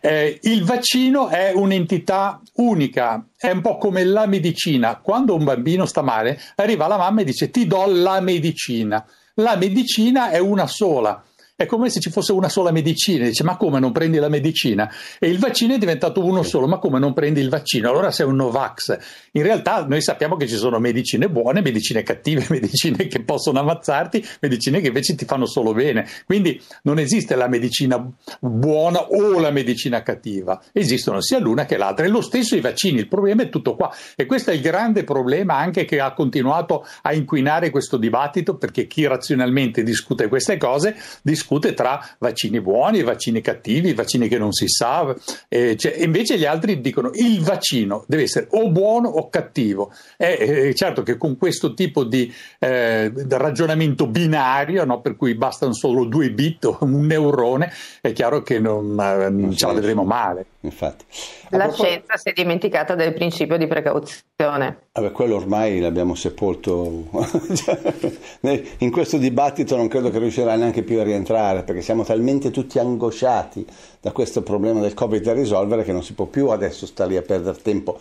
[0.01, 5.01] eh, il vaccino è un'entità unica, è un po' come la medicina.
[5.03, 9.05] Quando un bambino sta male, arriva la mamma e dice ti do la medicina.
[9.35, 11.25] La medicina è una sola
[11.61, 13.27] è come se ci fosse una sola medicina.
[13.27, 14.91] Dice, ma come non prendi la medicina?
[15.19, 17.91] E il vaccino è diventato uno solo, ma come non prendi il vaccino?
[17.91, 18.97] Allora sei un Novax.
[19.33, 24.27] In realtà noi sappiamo che ci sono medicine buone, medicine cattive, medicine che possono ammazzarti,
[24.41, 26.09] medicine che invece ti fanno solo bene.
[26.25, 28.03] Quindi non esiste la medicina
[28.41, 30.63] buona o la medicina cattiva.
[30.73, 32.07] Esistono sia l'una che l'altra.
[32.07, 33.01] E lo stesso i vaccini.
[33.01, 33.95] Il problema è tutto qua.
[34.17, 38.87] E questo è il grande problema anche che ha continuato a inquinare questo dibattito, perché
[38.87, 44.53] chi razionalmente discute queste cose discute discute tra vaccini buoni, vaccini cattivi, vaccini che non
[44.53, 45.15] si sa.
[45.49, 49.93] Eh, cioè, invece gli altri dicono il vaccino deve essere o buono o cattivo.
[50.17, 55.73] È, è certo che con questo tipo di eh, ragionamento binario, no, per cui bastano
[55.73, 60.05] solo due bit o un neurone, è chiaro che non, eh, non ce la vedremo
[60.05, 60.47] male.
[60.63, 61.05] Infatti.
[61.51, 64.89] La propos- scienza si è dimenticata del principio di precauzione.
[64.93, 67.07] Vabbè, quello ormai l'abbiamo sepolto.
[68.79, 72.79] In questo dibattito non credo che riuscirà neanche più a rientrare perché siamo talmente tutti
[72.79, 73.67] angosciati
[74.01, 77.17] da questo problema del Covid da risolvere che non si può più adesso stare lì
[77.17, 77.99] a perdere tempo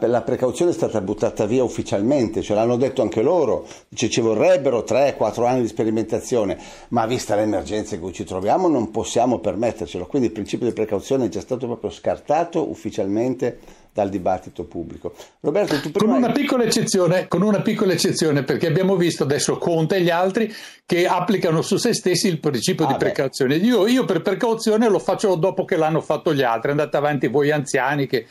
[0.00, 4.84] la precauzione è stata buttata via ufficialmente, ce l'hanno detto anche loro, Dice, ci vorrebbero
[4.86, 10.28] 3-4 anni di sperimentazione, ma vista l'emergenza in cui ci troviamo non possiamo permettercelo, quindi
[10.28, 13.58] il principio di precauzione è già stato proprio scartato ufficialmente
[13.98, 15.14] dal dibattito pubblico.
[15.40, 16.12] Roberto, tu prima...
[16.12, 20.10] con, una piccola eccezione, con una piccola eccezione, perché abbiamo visto adesso Conte e gli
[20.10, 20.52] altri
[20.86, 23.56] che applicano su se stessi il principio ah, di precauzione.
[23.56, 27.50] Io, io per precauzione lo faccio dopo che l'hanno fatto gli altri, andate avanti voi
[27.50, 28.26] anziani che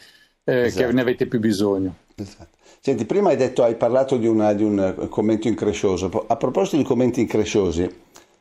[0.48, 0.88] eh, esatto.
[0.88, 1.94] che ne avete più bisogno.
[2.16, 2.56] Esatto.
[2.80, 6.26] Senti, prima hai, detto, hai parlato di, una, di, un commento increscioso.
[6.28, 7.90] A proposito di commenti incresciosi,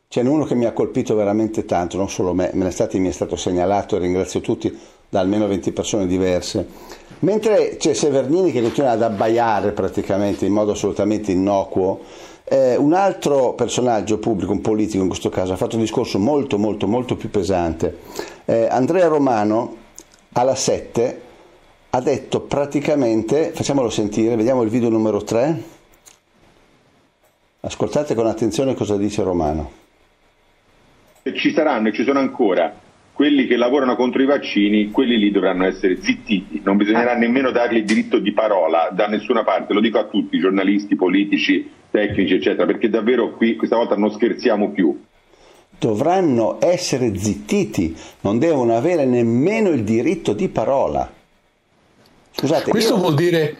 [0.07, 3.09] c'è uno che mi ha colpito veramente tanto, non solo me, me ne stati, mi
[3.09, 4.73] è stato segnalato e ringrazio tutti
[5.09, 6.65] da almeno 20 persone diverse.
[7.19, 11.99] Mentre c'è Severnini che continua ad abbaiare praticamente in modo assolutamente innocuo,
[12.45, 16.57] eh, un altro personaggio pubblico, un politico in questo caso, ha fatto un discorso molto
[16.57, 17.97] molto molto più pesante.
[18.45, 19.75] Eh, Andrea Romano
[20.31, 21.25] alla 7
[21.89, 25.63] ha detto praticamente, facciamolo sentire, vediamo il video numero 3.
[27.61, 29.71] Ascoltate con attenzione cosa dice Romano.
[31.33, 32.85] Ci saranno e ci sono ancora
[33.17, 37.17] quelli che lavorano contro i vaccini, quelli lì dovranno essere zittiti, non bisognerà ah.
[37.17, 41.67] nemmeno dargli il diritto di parola da nessuna parte, lo dico a tutti, giornalisti, politici,
[41.89, 45.01] tecnici, eccetera, perché davvero qui questa volta non scherziamo più.
[45.79, 51.16] Dovranno essere zittiti, non devono avere nemmeno il diritto di parola.
[52.37, 52.99] Scusate, questo io...
[52.99, 53.57] vuol dire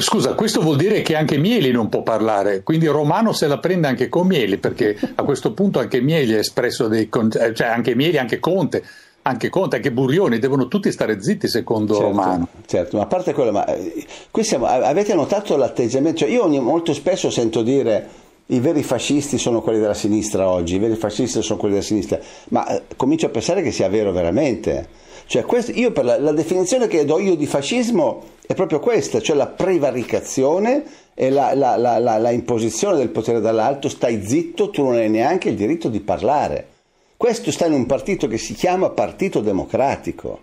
[0.00, 3.86] Scusa, questo vuol dire che anche Mieli non può parlare, quindi Romano se la prende
[3.88, 7.94] anche con Mieli, perché a questo punto anche Mieli ha espresso dei eh, cioè anche
[7.94, 8.84] Mieli, anche Conte,
[9.22, 12.48] anche Conte, anche Burioni, devono tutti stare zitti secondo certo, Romano.
[12.66, 16.18] Certo, ma a parte quello, ma eh, qui siamo, avete notato l'atteggiamento?
[16.18, 18.08] Cioè io ogni, molto spesso sento dire
[18.46, 22.18] i veri fascisti sono quelli della sinistra oggi, i veri fascisti sono quelli della sinistra,
[22.50, 25.04] ma eh, comincio a pensare che sia vero veramente.
[25.26, 29.20] Cioè, questo, io per la, la, definizione che do io di fascismo è proprio questa,
[29.20, 30.84] cioè la prevaricazione
[31.14, 35.56] e la, la, la, imposizione del potere dall'alto, stai zitto, tu non hai neanche il
[35.56, 36.68] diritto di parlare.
[37.16, 40.40] Questo sta in un partito che si chiama Partito Democratico.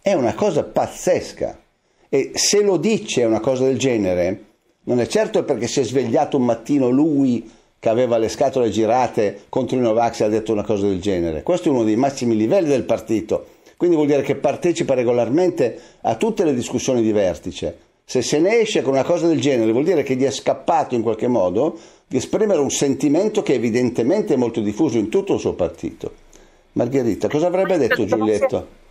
[0.00, 1.58] È una cosa pazzesca.
[2.08, 4.44] E se lo dice una cosa del genere,
[4.84, 9.42] non è certo perché si è svegliato un mattino lui che aveva le scatole girate
[9.50, 11.42] contro i Novax e ha detto una cosa del genere.
[11.42, 16.14] Questo è uno dei massimi livelli del partito quindi vuol dire che partecipa regolarmente a
[16.16, 17.78] tutte le discussioni di vertice.
[18.04, 20.94] Se se ne esce con una cosa del genere vuol dire che gli è scappato
[20.94, 25.40] in qualche modo di esprimere un sentimento che evidentemente è molto diffuso in tutto il
[25.40, 26.12] suo partito.
[26.72, 28.84] Margherita, cosa avrebbe detto Giulietto?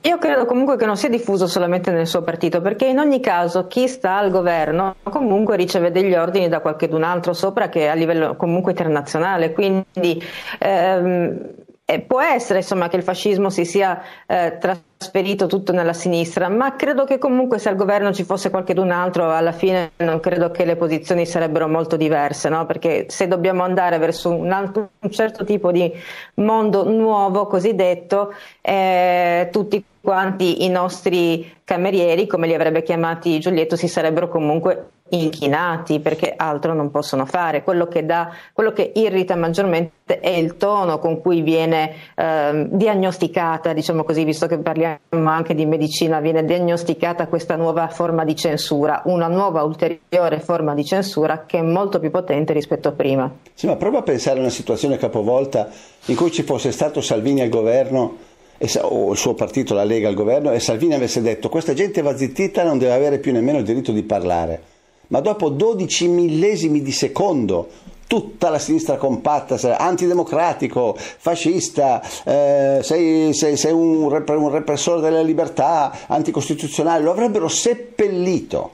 [0.00, 3.68] Io credo comunque che non sia diffuso solamente nel suo partito, perché in ogni caso
[3.68, 7.94] chi sta al governo comunque riceve degli ordini da qualcun altro sopra che è a
[7.94, 10.20] livello comunque internazionale, quindi
[10.58, 11.50] ehm,
[11.86, 16.76] eh, può essere insomma, che il fascismo si sia eh, trasferito tutto nella sinistra, ma
[16.76, 20.64] credo che comunque se al governo ci fosse qualcun altro, alla fine non credo che
[20.64, 22.64] le posizioni sarebbero molto diverse, no?
[22.64, 25.92] perché se dobbiamo andare verso un, altro, un certo tipo di
[26.36, 33.88] mondo nuovo cosiddetto, eh, tutti quanti i nostri camerieri, come li avrebbe chiamati Giulietto, si
[33.88, 37.62] sarebbero comunque inchinati perché altro non possono fare.
[37.62, 43.72] Quello che, dà, quello che irrita maggiormente è il tono con cui viene eh, diagnosticata,
[43.72, 49.00] diciamo così, visto che parliamo anche di medicina, viene diagnosticata questa nuova forma di censura,
[49.06, 53.30] una nuova ulteriore forma di censura che è molto più potente rispetto a prima.
[53.54, 55.68] Sì, ma prova a pensare a una situazione capovolta
[56.06, 58.32] in cui ci fosse stato Salvini al governo
[58.80, 62.16] o il suo partito, la Lega al governo, e Salvini avesse detto questa gente va
[62.16, 64.62] zittita, non deve avere più nemmeno il diritto di parlare.
[65.08, 67.68] Ma dopo 12 millesimi di secondo
[68.06, 75.22] tutta la sinistra compatta, antidemocratico, fascista, eh, sei, sei, sei un, rep- un, repressore della
[75.22, 78.72] libertà, anticostituzionale, lo avrebbero seppellito.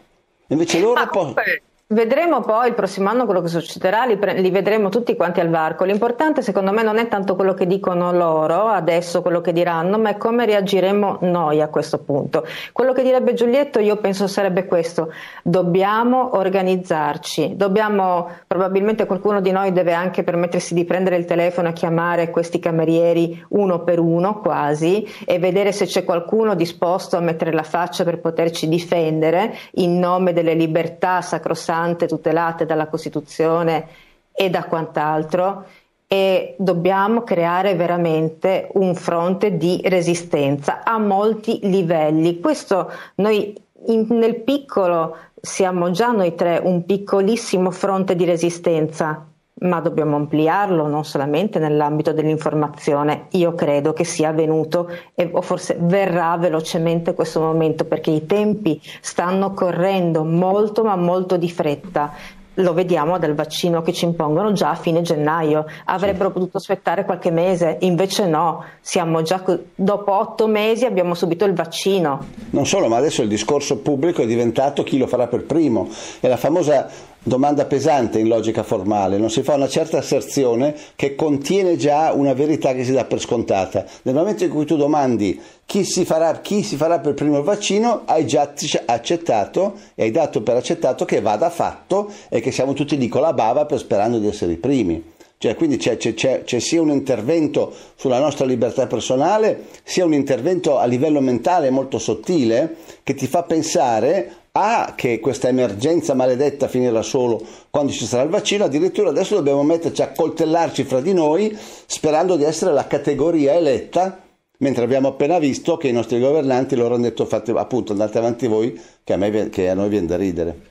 [0.48, 1.06] Invece loro...
[1.08, 5.40] Comunque, Vedremo poi il prossimo anno quello che succederà, li, pre- li, vedremo tutti quanti
[5.40, 5.82] al varco.
[5.82, 10.10] L'importante secondo me non è tanto quello che dicono loro adesso, quello che diranno, ma
[10.10, 12.46] è come reagiremo noi a questo punto.
[12.70, 19.72] Quello che direbbe Giulietto io penso sarebbe questo, dobbiamo organizzarci, dobbiamo, probabilmente qualcuno di noi
[19.72, 25.04] deve anche permettersi di prendere il telefono e chiamare questi camerieri uno per uno quasi
[25.26, 30.32] e vedere se c'è qualcuno disposto a mettere la faccia per poterci difendere in nome
[30.32, 33.86] delle libertà sacrosante tante tutelate dalla Costituzione
[34.32, 35.64] e da quant'altro
[36.06, 42.38] e dobbiamo creare veramente un fronte di resistenza a molti livelli.
[42.40, 49.26] Questo noi in, nel piccolo siamo già noi tre un piccolissimo fronte di resistenza,
[49.60, 53.26] ma dobbiamo ampliarlo non solamente nell'ambito dell'informazione.
[53.30, 58.80] Io credo che sia venuto e, o forse verrà velocemente questo momento perché i tempi
[59.00, 62.12] stanno correndo molto ma molto di fretta.
[62.54, 65.64] Lo vediamo dal vaccino che ci impongono già a fine gennaio.
[65.84, 66.34] Avrebbero sì.
[66.34, 68.64] potuto aspettare qualche mese, invece no.
[68.80, 69.42] Siamo già
[69.74, 72.26] dopo otto mesi abbiamo subito il vaccino.
[72.50, 75.88] Non solo, ma adesso il discorso pubblico è diventato chi lo farà per primo.
[76.18, 76.88] È la famosa
[77.22, 82.32] domanda pesante in logica formale, non si fa una certa asserzione che contiene già una
[82.32, 83.84] verità che si dà per scontata.
[84.02, 87.44] Nel momento in cui tu domandi chi si farà, chi si farà per primo il
[87.44, 88.52] vaccino, hai già
[88.86, 93.20] accettato e hai dato per accettato che vada fatto e che siamo tutti lì con
[93.20, 95.18] la bava per sperando di essere i primi.
[95.42, 100.76] Cioè, quindi c'è, c'è, c'è, sia un intervento sulla nostra libertà personale, sia un intervento
[100.76, 107.02] a livello mentale molto sottile che ti fa pensare a che questa emergenza maledetta finirà
[107.02, 111.56] solo quando ci sarà il vaccino, addirittura adesso dobbiamo metterci a coltellarci fra di noi
[111.86, 114.22] sperando di essere la categoria eletta,
[114.58, 118.46] mentre abbiamo appena visto che i nostri governanti loro hanno detto fate, appunto andate avanti
[118.46, 120.69] voi che a, me, che a noi viene da ridere.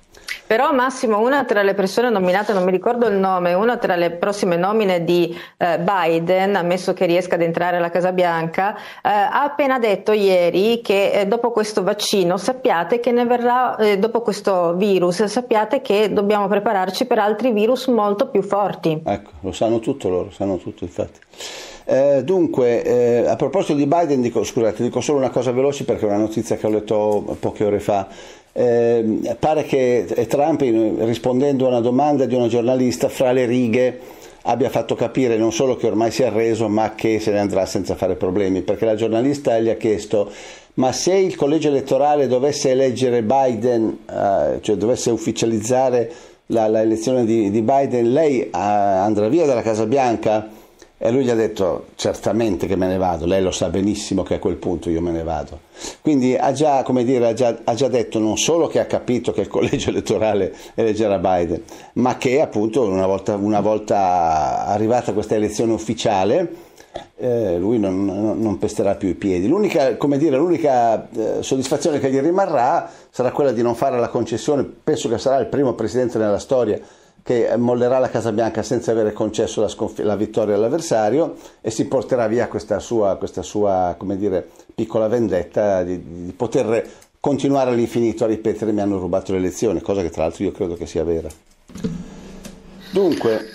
[0.50, 4.10] Però Massimo, una tra le persone nominate, non mi ricordo il nome, una tra le
[4.10, 9.44] prossime nomine di eh, Biden, ammesso che riesca ad entrare alla Casa Bianca, eh, ha
[9.44, 14.74] appena detto ieri che eh, dopo questo vaccino sappiate che ne verrà, eh, dopo questo
[14.74, 19.04] virus, sappiate che dobbiamo prepararci per altri virus molto più forti.
[19.06, 21.20] Ecco, lo sanno tutto loro, sanno tutto infatti.
[21.86, 26.06] Eh, dunque, eh, a proposito di Biden, dico, scusate, dico solo una cosa veloce perché
[26.06, 28.08] è una notizia che ho letto poche ore fa.
[28.60, 34.00] Eh, pare che Trump, rispondendo a una domanda di una giornalista, fra le righe
[34.42, 37.66] abbia fatto capire non solo che ormai si è arreso, ma che se ne andrà
[37.66, 40.30] senza fare problemi, perché la giornalista gli ha chiesto
[40.74, 46.12] ma se il collegio elettorale dovesse eleggere Biden, eh, cioè dovesse ufficializzare
[46.48, 50.48] la, la elezione di, di, Biden, lei eh, andrà via dalla Casa Bianca?
[51.02, 54.34] E lui gli ha detto certamente che me ne vado, lei lo sa benissimo che
[54.34, 55.60] a quel punto io me ne vado.
[56.02, 59.40] Quindi ha già, dire, ha già, ha già detto non solo che ha capito che
[59.42, 65.72] il collegio elettorale eleggerà Biden, ma che appunto una volta, una volta arrivata questa elezione
[65.72, 66.68] ufficiale
[67.16, 69.48] eh, lui non, non, non, pesterà più i piedi.
[69.48, 74.64] L'unica, dire, l'unica eh, soddisfazione che gli rimarrà sarà quella di non fare la concessione,
[74.64, 76.80] penso che sarà il primo presidente nella storia
[77.30, 81.86] che mollerà la Casa Bianca senza avere concesso la, sconf- la vittoria all'avversario e si
[81.86, 86.90] porterà via questa sua, questa sua dire, piccola vendetta di, di, poter
[87.20, 90.74] continuare all'infinito a ripetere mi hanno rubato le elezioni, cosa che tra l'altro io credo
[90.74, 91.30] che sia vera.
[92.92, 93.46] Dunque,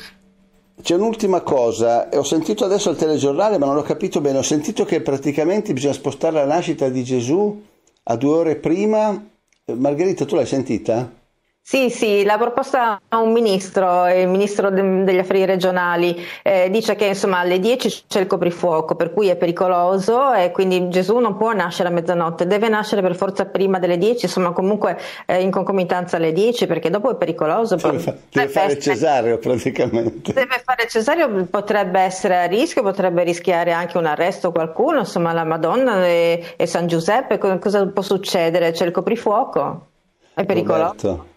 [0.80, 4.84] c'è un'ultima cosa, ho sentito adesso il telegiornale ma non ho capito bene, ho sentito
[4.84, 7.60] che praticamente bisogna spostare la nascita di Gesù
[8.04, 9.20] a due ore prima.
[9.64, 11.22] Margherita, tu l'hai sentita?
[11.66, 17.06] Sì, sì, l'ha proposta un ministro, il ministro de- degli affari regionali, eh, dice che
[17.06, 21.54] insomma alle 10 c'è il coprifuoco, per cui è pericoloso e quindi Gesù non può
[21.54, 26.18] nascere a mezzanotte, deve nascere per forza prima delle 10, insomma comunque eh, in concomitanza
[26.18, 27.76] alle 10 perché dopo è pericoloso.
[27.76, 30.34] Deve, fa- deve fare cesareo praticamente.
[30.34, 35.44] Deve fare cesareo, potrebbe essere a rischio, potrebbe rischiare anche un arresto qualcuno, insomma la
[35.44, 38.72] Madonna e, e San Giuseppe, cosa può succedere?
[38.72, 39.86] C'è il coprifuoco,
[40.34, 40.82] è pericoloso.
[40.82, 41.32] Roberto.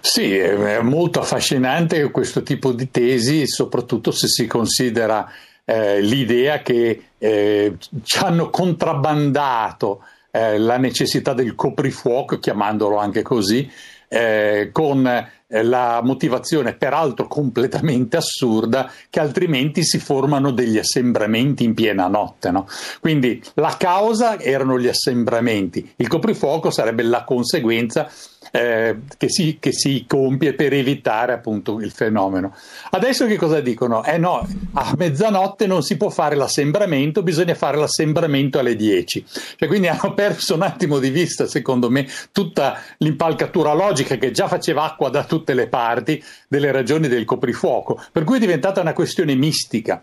[0.00, 5.30] Sì, è molto affascinante questo tipo di tesi, soprattutto se si considera
[5.64, 13.70] eh, l'idea che eh, ci hanno contrabbandato eh, la necessità del coprifuoco, chiamandolo anche così,
[14.08, 22.06] eh, con la motivazione peraltro completamente assurda che altrimenti si formano degli assembramenti in piena
[22.06, 22.50] notte.
[22.50, 22.66] No?
[23.00, 28.08] Quindi la causa erano gli assembramenti, il coprifuoco sarebbe la conseguenza
[28.52, 32.54] eh, che, si, che, si, compie per evitare appunto il fenomeno.
[32.90, 34.02] Adesso che cosa dicono?
[34.04, 39.24] Eh no, a mezzanotte non si può fare l'assembramento, bisogna fare l'assembramento alle 10.
[39.56, 44.48] Cioè, quindi hanno perso un attimo di vista, secondo me, tutta l'impalcatura logica che già
[44.48, 48.92] faceva acqua da tutte le parti delle ragioni del coprifuoco, per cui è diventata una
[48.92, 50.02] questione mistica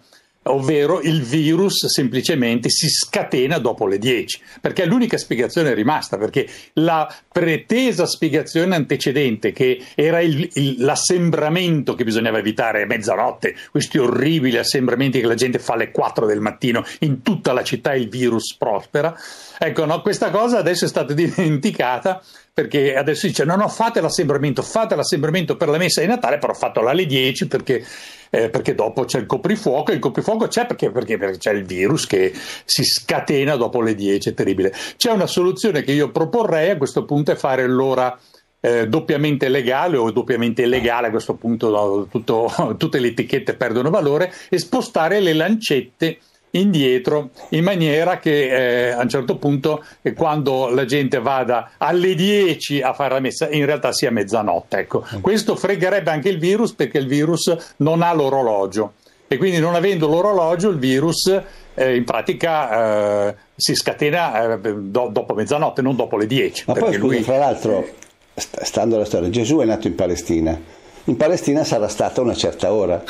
[0.50, 6.48] ovvero il virus semplicemente si scatena dopo le 10, perché è l'unica spiegazione rimasta, perché
[6.74, 13.98] la pretesa spiegazione antecedente, che era il, il, l'assembramento che bisognava evitare a mezzanotte, questi
[13.98, 18.08] orribili assembramenti che la gente fa alle 4 del mattino, in tutta la città il
[18.08, 19.18] virus prospera,
[19.58, 22.22] ecco, no, questa cosa adesso è stata dimenticata
[22.58, 26.56] perché adesso dice no no fate l'assembramento, fate l'assembramento per la messa di Natale, però
[26.56, 27.86] fatelo alle 10 perché,
[28.32, 31.66] eh, perché dopo c'è il coprifuoco e il coprifuoco c'è perché, perché, perché, c'è il
[31.66, 32.34] virus che
[32.66, 34.74] si scatena dopo le 10, è terribile.
[34.96, 38.20] C'è una soluzione che io proporrei a questo punto è fare l'ora
[38.60, 43.92] eh, doppiamente legale o doppiamente illegale, a questo punto no, tutto, tutte le etichette perdono
[43.92, 46.18] valore, e spostare le lancette
[46.52, 52.16] indietro in maniera che eh, a un certo punto eh, quando la gente vada alle
[52.16, 55.06] 10 a fare la messa in realtà sia mezzanotte ecco.
[55.16, 55.20] Mm.
[55.20, 58.94] questo fregherebbe anche il virus perché il virus non ha l'orologio
[59.28, 61.42] e quindi non avendo l'orologio il virus
[61.74, 66.74] eh, in pratica eh, si scatena eh, do- dopo mezzanotte non dopo le 10 ma
[66.74, 67.22] poi lui...
[67.24, 67.86] fra l'altro
[68.34, 70.58] stando alla storia Gesù è nato in Palestina
[71.04, 73.04] in Palestina sarà stata una certa ora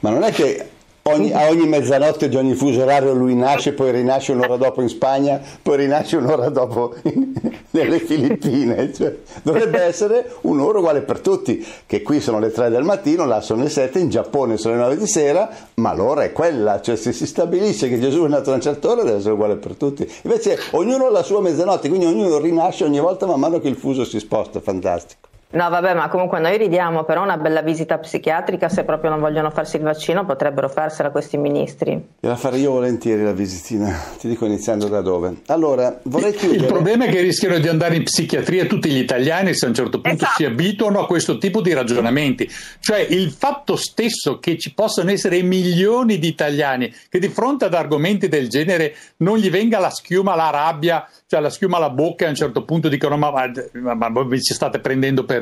[0.00, 0.68] ma non è che
[1.04, 4.88] Ogni, a ogni mezzanotte di ogni fuso orario lui nasce, poi rinasce un'ora dopo in
[4.88, 7.32] Spagna, poi rinasce un'ora dopo in,
[7.70, 8.92] nelle Filippine.
[8.92, 13.40] Cioè, dovrebbe essere un'ora uguale per tutti, che qui sono le 3 del mattino, là
[13.40, 16.94] sono le 7, in Giappone sono le 9 di sera, ma l'ora è quella, cioè
[16.94, 19.74] se si stabilisce che Gesù è nato a una certa ora deve essere uguale per
[19.74, 20.08] tutti.
[20.22, 23.76] Invece ognuno ha la sua mezzanotte, quindi ognuno rinasce ogni volta man mano che il
[23.76, 25.31] fuso si sposta, fantastico.
[25.52, 29.50] No, vabbè, ma comunque noi ridiamo, però una bella visita psichiatrica, se proprio non vogliono
[29.50, 32.02] farsi il vaccino, potrebbero farsela questi ministri.
[32.20, 35.42] La farei io volentieri la visitina, ti dico iniziando da dove.
[35.46, 36.60] Allora, vorrei chiudere.
[36.60, 39.74] Il problema è che rischiano di andare in psichiatria tutti gli italiani se a un
[39.74, 40.36] certo punto esatto.
[40.36, 42.50] si abituano a questo tipo di ragionamenti.
[42.80, 47.74] Cioè il fatto stesso che ci possano essere milioni di italiani che di fronte ad
[47.74, 52.24] argomenti del genere non gli venga la schiuma, la rabbia, cioè la schiuma alla bocca
[52.24, 55.41] e a un certo punto dicono ma, ma, ma, ma vi ci state prendendo per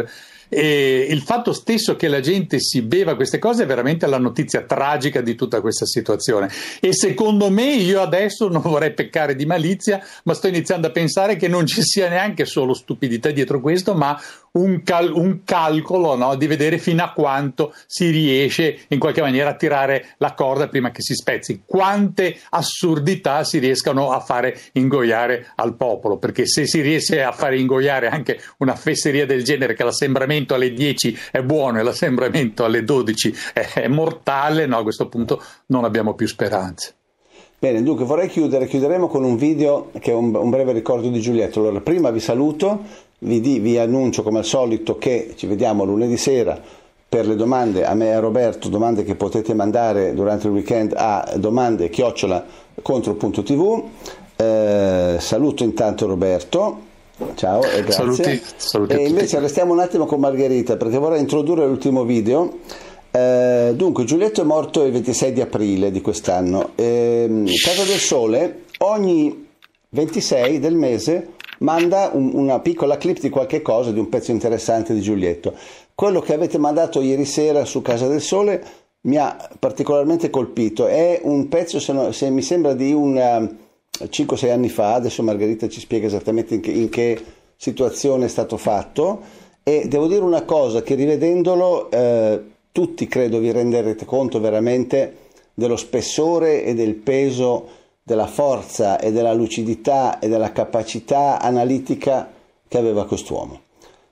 [0.53, 4.63] e il fatto stesso che la gente si beva queste cose è veramente la notizia
[4.63, 6.51] tragica di tutta questa situazione.
[6.81, 11.37] E secondo me io adesso non vorrei peccare di malizia, ma sto iniziando a pensare
[11.37, 14.21] che non ci sia neanche solo stupidità dietro questo, ma
[14.53, 16.35] un, cal- un calcolo no?
[16.35, 20.91] di vedere fino a quanto si riesce in qualche maniera a tirare la corda prima
[20.91, 26.81] che si spezzi, quante assurdità si riescano a fare ingoiare al popolo, perché se si
[26.81, 31.79] riesce a fare ingoiare anche una fesseria del genere che l'assembramento alle 10 è buono
[31.79, 36.95] e l'assembramento alle 12 è, mortale, no, a questo punto non abbiamo più speranze.
[37.59, 41.21] Bene, dunque vorrei chiudere, chiuderemo con un video che è un, un breve ricordo di
[41.21, 41.61] Giulietto.
[41.61, 42.85] Allora, prima vi saluto,
[43.21, 46.61] vi, di, vi annuncio come al solito che ci vediamo lunedì sera
[47.09, 50.93] per le domande a me e a Roberto, domande che potete mandare durante il weekend
[50.97, 52.45] a domande chiocciola
[52.83, 53.83] contro.tv.
[54.37, 56.89] Eh, saluto intanto Roberto
[57.35, 57.93] Ciao e grazie.
[57.93, 62.59] Saluti, saluti e invece restiamo un attimo con Margherita perché vorrei introdurre l'ultimo video.
[63.11, 66.71] Eh, dunque, Giulietto è morto il 26 di aprile di quest'anno.
[66.77, 69.49] Eh, Casa del Sole ogni
[69.91, 74.95] 26 del mese manda un, una piccola clip di qualche cosa, di un pezzo interessante
[74.95, 75.55] di Giulietto.
[75.95, 78.65] Quello che avete mandato ieri sera su Casa del Sole
[79.03, 80.87] mi ha particolarmente colpito.
[80.87, 83.15] È un pezzo, se, no, se mi sembra, di un
[83.99, 87.25] 5-6 anni fa, adesso Margherita ci spiega esattamente in che, in che,
[87.61, 89.21] situazione è stato fatto
[89.63, 92.43] e devo dire una cosa che rivedendolo eh,
[92.73, 95.17] tutti credo vi renderete conto veramente
[95.53, 97.69] dello spessore e del peso
[98.11, 102.29] della forza e della lucidità e della capacità analitica
[102.67, 103.61] che aveva quest'uomo.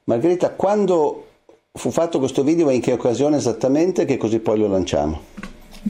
[0.04, 1.24] Margherita, quando
[1.72, 5.20] fu fatto questo video e in che occasione esattamente che così poi lo lanciamo?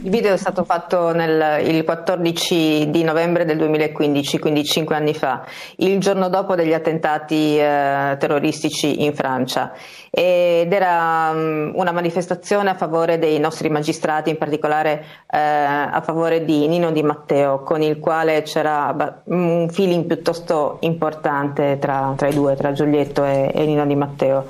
[0.01, 5.13] Il video è stato fatto nel, il 14 di novembre del 2015, quindi cinque anni
[5.13, 5.45] fa,
[5.77, 9.73] il giorno dopo degli attentati eh, terroristici in Francia
[10.11, 16.45] ed era um, una manifestazione a favore dei nostri magistrati, in particolare eh, a favore
[16.45, 22.35] di Nino Di Matteo, con il quale c'era un feeling piuttosto importante tra, tra i
[22.35, 24.47] due, tra Giulietto e, e, Nino Di Matteo.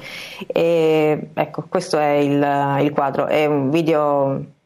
[0.47, 4.57] E, ecco, questo è il, il quadro, è un video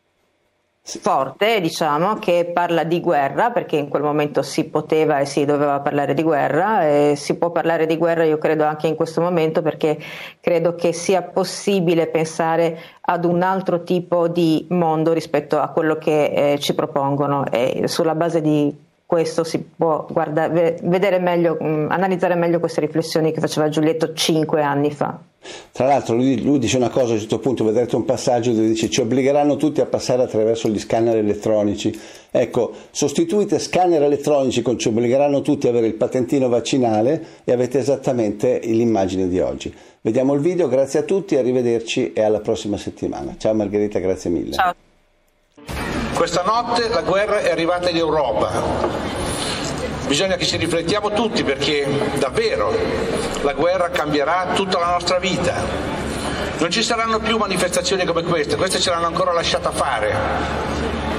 [0.84, 5.80] forte, diciamo, che parla di guerra, perché in quel momento si poteva e si doveva
[5.80, 9.62] parlare di guerra, e si può parlare di guerra, io credo, anche in questo momento,
[9.62, 9.98] perché
[10.40, 16.52] credo che sia possibile pensare ad un altro tipo di mondo rispetto a quello che
[16.52, 17.44] eh, ci propongono.
[17.50, 18.81] E sulla base di
[19.12, 24.62] questo si può guardare, vedere meglio, mm, analizzare meglio queste riflessioni che faceva Giulietto cinque
[24.62, 25.20] anni fa.
[25.70, 28.68] Tra l'altro lui, lui, dice una cosa a un certo punto, vedrete un passaggio dove
[28.68, 31.94] dice ci obbligheranno tutti a passare attraverso gli scanner elettronici.
[32.30, 37.80] Ecco, sostituite scanner elettronici con ci obbligheranno tutti ad avere il patentino vaccinale e avete
[37.80, 39.74] esattamente l'immagine di oggi.
[40.00, 43.34] Vediamo il video, grazie a tutti, arrivederci e alla prossima settimana.
[43.36, 44.52] Ciao Margherita, grazie mille.
[44.52, 46.01] Ciao.
[46.22, 48.48] Questa notte la guerra è arrivata in Europa.
[50.06, 52.72] Bisogna che ci riflettiamo tutti perché davvero
[53.40, 55.52] la guerra cambierà tutta la nostra vita.
[56.58, 60.14] Non ci saranno più manifestazioni come queste, queste ce l'hanno ancora lasciata fare,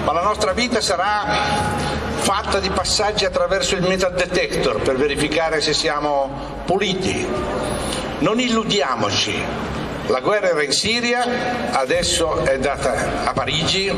[0.06, 1.26] ma la nostra vita sarà
[2.20, 7.28] fatta di passaggi attraverso il metal detector per verificare se siamo puliti.
[8.20, 9.44] Non illudiamoci,
[10.08, 13.92] la guerra era in Siria, adesso è andata a Parigi,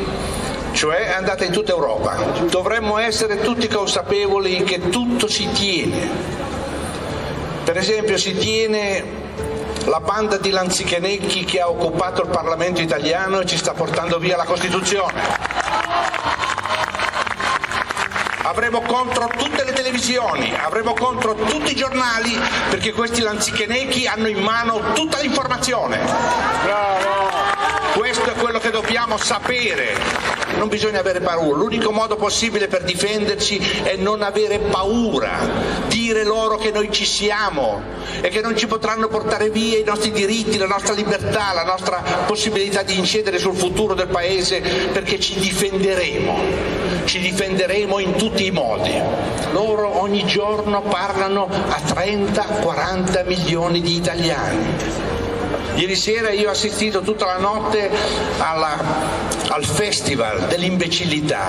[0.76, 2.16] cioè è andata in tutta Europa.
[2.50, 6.08] Dovremmo essere tutti consapevoli che tutto si tiene.
[7.64, 9.24] Per esempio si tiene
[9.86, 14.36] la banda di lanzichenecchi che ha occupato il Parlamento italiano e ci sta portando via
[14.36, 15.22] la Costituzione.
[18.42, 24.40] Avremo contro tutte le televisioni, avremo contro tutti i giornali perché questi lanzichenecchi hanno in
[24.40, 25.98] mano tutta l'informazione.
[26.62, 27.14] Bravo!
[27.94, 33.56] Questo è quello che dobbiamo sapere non bisogna avere paura, l'unico modo possibile per difenderci
[33.82, 35.38] è non avere paura,
[35.88, 37.82] dire loro che noi ci siamo
[38.20, 42.02] e che non ci potranno portare via i nostri diritti, la nostra libertà, la nostra
[42.26, 44.60] possibilità di incedere sul futuro del Paese
[44.92, 46.38] perché ci difenderemo,
[47.04, 48.92] ci difenderemo in tutti i modi.
[49.52, 55.04] Loro ogni giorno parlano a 30-40 milioni di italiani.
[55.76, 57.90] Ieri sera io ho assistito tutta la notte
[58.38, 58.78] alla,
[59.56, 61.46] al festival dell'imbecillità.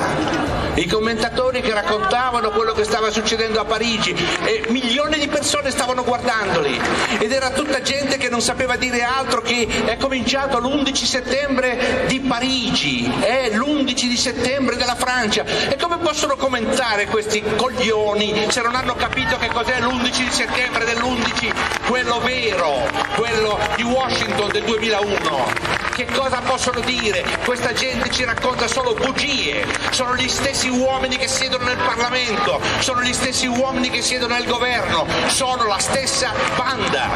[0.75, 6.05] I commentatori che raccontavano quello che stava succedendo a Parigi e milioni di persone stavano
[6.05, 6.79] guardandoli
[7.19, 12.21] ed era tutta gente che non sapeva dire altro che è cominciato l'11 settembre di
[12.21, 15.43] Parigi, è l'11 di settembre della Francia.
[15.43, 20.85] E come possono commentare questi coglioni se non hanno capito che cos'è l'11 di settembre
[20.85, 21.53] dell'11,
[21.87, 22.87] quello vero,
[23.17, 24.49] quello di Washington?
[24.49, 25.86] Del 2001.
[25.97, 27.25] Che cosa possono dire?
[27.43, 33.01] Questa gente ci racconta solo bugie, sono gli stessi uomini che siedono nel Parlamento, sono
[33.01, 37.09] gli stessi uomini che siedono nel governo, sono la stessa banda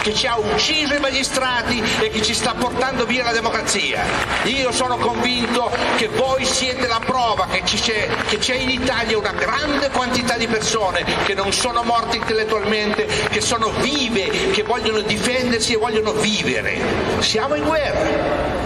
[0.00, 4.02] che ci ha ucciso i magistrati e che ci sta portando via la democrazia.
[4.44, 10.38] Io sono convinto che voi siete la prova che, c'è, in Italia una grande quantità
[10.38, 16.12] di persone che non sono morte intellettualmente, che sono vive, che vogliono difendersi e vogliono
[16.12, 16.80] vivere.
[17.20, 18.21] Siamo in guerra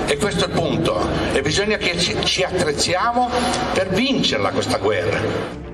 [0.07, 3.28] e questo è il punto e bisogna che ci attrezziamo
[3.72, 5.65] per vincerla questa guerra.